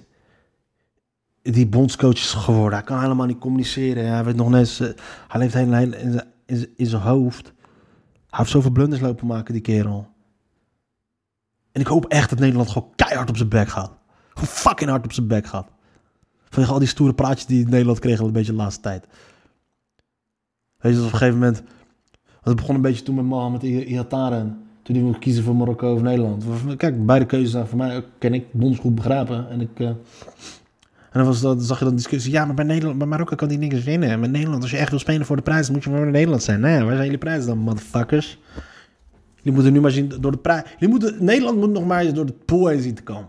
die 1.42 1.66
bondscoach 1.66 2.14
is 2.14 2.32
geworden. 2.32 2.78
Hij 2.78 2.86
kan 2.86 3.00
helemaal 3.00 3.26
niet 3.26 3.38
communiceren. 3.38 4.12
Hij 4.12 4.24
weet 4.24 4.36
nog 4.36 4.50
net, 4.50 4.78
hij 5.28 5.40
leeft 5.40 5.54
helemaal 5.54 5.82
in 5.82 6.12
zijn, 6.12 6.32
in 6.76 6.86
zijn 6.86 7.02
hoofd. 7.02 7.52
Hij 8.12 8.38
heeft 8.38 8.50
zoveel 8.50 8.70
blunders 8.70 9.00
lopen 9.00 9.26
maken, 9.26 9.52
die 9.52 9.62
kerel. 9.62 10.08
En 11.72 11.80
ik 11.80 11.86
hoop 11.86 12.06
echt 12.06 12.30
dat 12.30 12.38
Nederland 12.38 12.70
gewoon 12.70 12.92
keihard 12.96 13.28
op 13.28 13.36
zijn 13.36 13.48
bek 13.48 13.68
gaat. 13.68 13.92
Gewoon 14.28 14.48
fucking 14.48 14.90
hard 14.90 15.04
op 15.04 15.12
zijn 15.12 15.26
bek 15.26 15.46
gaat. 15.46 15.68
Vanwege 16.48 16.72
al 16.72 16.78
die 16.78 16.88
stoere 16.88 17.14
praatjes 17.14 17.46
die 17.46 17.68
Nederland 17.68 17.98
kreeg 17.98 18.20
al 18.20 18.26
een 18.26 18.32
beetje 18.32 18.52
de 18.52 18.58
laatste 18.58 18.80
tijd. 18.80 19.06
Weet 20.78 20.92
je, 20.92 20.98
op 20.98 21.04
een 21.04 21.10
gegeven 21.10 21.38
moment... 21.38 21.62
Het 22.42 22.56
begon 22.56 22.74
een 22.74 22.80
beetje 22.80 23.02
toen 23.02 23.14
met 23.14 23.24
Mohamed 23.24 23.62
Ihataren. 23.62 24.62
Toen 24.82 24.94
hij 24.96 25.04
moest 25.04 25.18
kiezen 25.18 25.44
voor 25.44 25.56
Marokko 25.56 25.94
of 25.94 26.02
Nederland. 26.02 26.44
Kijk, 26.76 27.06
beide 27.06 27.26
keuzes 27.26 27.50
zijn 27.50 27.66
voor 27.66 27.78
mij, 27.78 28.04
ken 28.18 28.34
ik, 28.34 28.52
bondsgoed 28.52 28.94
begrijpen. 28.94 29.48
En 29.48 29.60
ik... 29.60 29.80
En 29.80 29.98
dan, 31.20 31.24
was 31.24 31.40
dat, 31.40 31.62
zag 31.62 31.78
je 31.78 31.84
dan 31.84 31.94
discussie. 31.94 32.32
Ja, 32.32 32.44
maar 32.44 32.54
bij, 32.54 32.64
Nederland, 32.64 32.98
bij 32.98 33.06
Marokko 33.06 33.36
kan 33.36 33.48
die 33.48 33.58
niks 33.58 33.84
winnen. 33.84 34.20
Met 34.20 34.30
Nederland, 34.30 34.62
als 34.62 34.70
je 34.70 34.76
echt 34.76 34.90
wil 34.90 34.98
spelen 34.98 35.26
voor 35.26 35.36
de 35.36 35.42
prijs, 35.42 35.70
moet 35.70 35.84
je 35.84 35.90
voor 35.90 36.10
Nederland 36.10 36.42
zijn. 36.42 36.60
Nee, 36.60 36.78
waar 36.78 36.92
zijn 36.92 37.02
jullie 37.04 37.18
prijzen 37.18 37.46
dan, 37.46 37.58
motherfuckers? 37.58 38.38
Jullie 39.36 39.52
moeten 39.52 39.72
nu 39.72 39.80
maar 39.80 39.90
zien 39.90 40.12
door 40.20 40.32
de 40.32 40.38
prijs. 40.38 40.62
Nederland 41.18 41.58
moet 41.58 41.70
nog 41.70 41.86
maar 41.86 42.00
eens 42.00 42.12
door 42.12 42.26
de 42.26 42.34
pool 42.44 42.66
heen 42.66 42.80
zien 42.80 42.94
te 42.94 43.02
komen. 43.02 43.28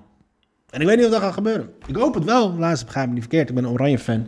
En 0.69 0.82
ik 0.82 0.88
weet 0.88 0.98
niet 0.98 1.06
of 1.06 1.12
dat 1.12 1.21
gaat 1.21 1.34
gebeuren. 1.34 1.69
Ik 1.88 1.95
hoop 1.95 2.13
het 2.13 2.24
wel. 2.24 2.54
Laatst 2.54 2.86
begrijp 2.86 3.08
me 3.08 3.13
niet 3.13 3.21
verkeerd. 3.21 3.50
Ik 3.50 3.56
ben 3.56 3.63
een 3.63 3.71
oranje 3.71 4.00
fan. 4.00 4.28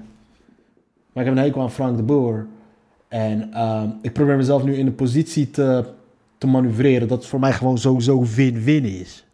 Maar 1.13 1.23
ik 1.23 1.29
heb 1.29 1.37
een 1.37 1.43
hekel 1.43 1.61
aan 1.61 1.71
Frank 1.71 1.97
de 1.97 2.03
Boer. 2.03 2.47
En 3.07 3.49
uh, 3.53 3.83
ik 4.01 4.13
probeer 4.13 4.37
mezelf 4.37 4.63
nu 4.63 4.75
in 4.75 4.85
de 4.85 4.91
positie 4.91 5.49
te, 5.49 5.85
te 6.37 6.47
manoeuvreren. 6.47 7.07
Dat 7.07 7.17
het 7.17 7.27
voor 7.27 7.39
mij 7.39 7.53
gewoon 7.53 7.77
sowieso 7.77 8.25
win-win 8.35 8.85
is. 8.85 9.25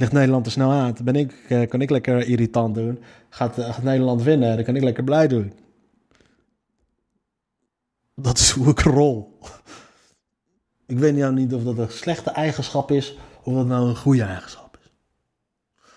Ligt 0.00 0.12
Nederland 0.12 0.46
er 0.46 0.52
snel 0.52 0.70
aan, 0.70 0.94
dan 0.94 1.04
ben 1.04 1.16
ik, 1.16 1.34
uh, 1.48 1.68
kan 1.68 1.80
ik 1.80 1.90
lekker 1.90 2.26
irritant 2.26 2.74
doen. 2.74 2.98
Gaat, 3.28 3.58
uh, 3.58 3.74
gaat 3.74 3.82
Nederland 3.82 4.22
winnen, 4.22 4.56
dan 4.56 4.64
kan 4.64 4.76
ik 4.76 4.82
lekker 4.82 5.04
blij 5.04 5.28
doen. 5.28 5.52
Dat 8.14 8.38
is 8.38 8.50
hoe 8.50 8.68
ik 8.68 8.80
rol. 8.80 9.38
Ik 10.86 10.98
weet 10.98 11.16
nou 11.16 11.34
niet 11.34 11.54
of 11.54 11.62
dat 11.62 11.78
een 11.78 11.90
slechte 11.90 12.30
eigenschap 12.30 12.90
is 12.90 13.18
of 13.42 13.54
dat 13.54 13.66
nou 13.66 13.88
een 13.88 13.96
goede 13.96 14.22
eigenschap 14.22 14.78
is. 14.82 14.90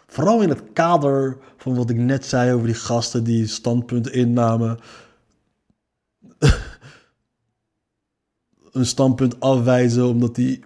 Vooral 0.07 0.41
in 0.41 0.49
het 0.49 0.63
kader 0.73 1.37
van 1.57 1.75
wat 1.75 1.89
ik 1.89 1.97
net 1.97 2.25
zei 2.25 2.53
over 2.53 2.65
die 2.65 2.75
gasten 2.75 3.23
die 3.23 3.47
standpunt 3.47 4.09
innamen. 4.09 4.79
een 8.71 8.85
standpunt 8.85 9.39
afwijzen 9.39 10.07
omdat 10.07 10.35
die 10.35 10.63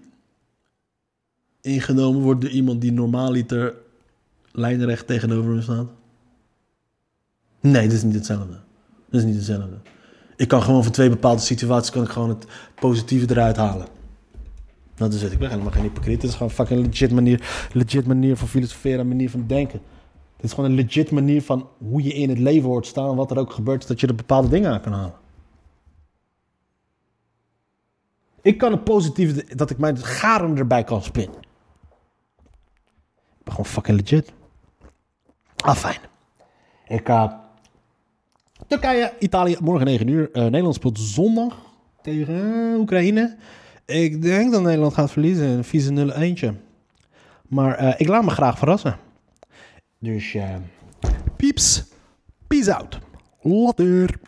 ingenomen 1.62 2.22
wordt 2.22 2.42
door 2.42 2.50
iemand 2.50 2.82
die 2.82 2.92
normaaliter 2.92 3.76
lijnrecht 4.52 5.08
tegenover 5.08 5.52
hem 5.52 5.62
staat? 5.62 5.88
Nee, 7.60 7.84
dat 7.84 7.98
is 7.98 8.04
niet 8.04 8.14
hetzelfde. 8.14 8.60
Dat 9.10 9.20
is 9.20 9.24
niet 9.24 9.36
hetzelfde. 9.36 9.78
Ik 10.36 10.48
kan 10.48 10.64
gewoon 10.64 10.84
van 10.84 10.92
twee 10.92 11.10
bepaalde 11.10 11.42
situaties 11.42 11.92
kan 11.92 12.04
ik 12.04 12.10
gewoon 12.10 12.30
het 12.30 12.46
positieve 12.76 13.26
eruit 13.30 13.58
halen. 13.58 13.88
Dat 14.96 15.14
is 15.14 15.22
het. 15.22 15.32
Ik 15.32 15.40
ben 15.40 15.50
helemaal 15.50 15.72
geen 15.72 15.82
hypocriet. 15.82 16.22
Het 16.22 16.32
is 16.32 16.38
gewoon 16.38 16.52
fucking 16.52 16.86
legit 16.86 17.12
manier, 17.12 17.68
legit 17.74 18.08
manier 18.08 18.38
van 18.38 18.48
filosoferen, 18.48 19.08
manier 19.08 19.30
van 19.30 19.48
denken. 19.48 19.82
Het 20.36 20.46
is 20.46 20.54
gewoon 20.54 20.70
een 20.70 20.76
legit 20.76 21.12
manier 21.12 21.42
van 21.42 21.70
hoe 21.78 22.04
je 22.04 22.14
in 22.14 22.30
het 22.30 22.40
leven 22.40 22.70
hoort 22.70 22.86
staan. 22.86 23.16
Wat 23.16 23.32
er 23.32 23.38
ook 23.38 23.52
gebeurt, 23.52 23.88
dat 23.88 24.00
je 24.00 24.08
er 24.08 24.16
bepaalde 24.16 24.48
dingen 24.48 24.72
aan 24.72 24.82
kan 24.82 24.94
halen. 24.94 25.14
Ik 28.42 28.58
kan 28.58 28.72
het 28.72 28.84
positieve, 28.84 29.56
dat 29.56 29.70
ik 29.70 29.78
mijn 29.78 29.98
garen 29.98 30.58
erbij 30.58 30.84
kan 30.84 31.04
spinnen. 31.04 31.40
Gewoon 33.50 33.66
fucking 33.66 34.00
legit. 34.00 34.34
Ah, 35.56 35.76
fijn. 35.76 36.00
Ik, 36.88 37.10
uh, 37.10 37.32
Turkije, 38.68 39.14
Italië, 39.20 39.58
morgen 39.62 39.86
9 39.86 40.08
uur. 40.08 40.30
Uh, 40.34 40.44
Nederland 40.44 40.76
speelt 40.76 41.00
zondag 41.00 41.56
tegen 42.02 42.76
Oekraïne. 42.80 43.38
Ik 43.86 44.22
denk 44.22 44.52
dat 44.52 44.62
Nederland 44.62 44.94
gaat 44.94 45.12
verliezen. 45.12 45.48
Een 45.48 45.64
vieze 45.64 45.92
0 45.92 46.12
eentje. 46.12 46.54
Maar 47.48 47.84
uh, 47.84 47.94
ik 47.98 48.08
laat 48.08 48.24
me 48.24 48.30
graag 48.30 48.58
verrassen. 48.58 48.98
Dus 50.00 50.38
pieps, 51.36 51.84
peace 52.48 52.76
out. 52.76 53.00
Later. 53.42 54.20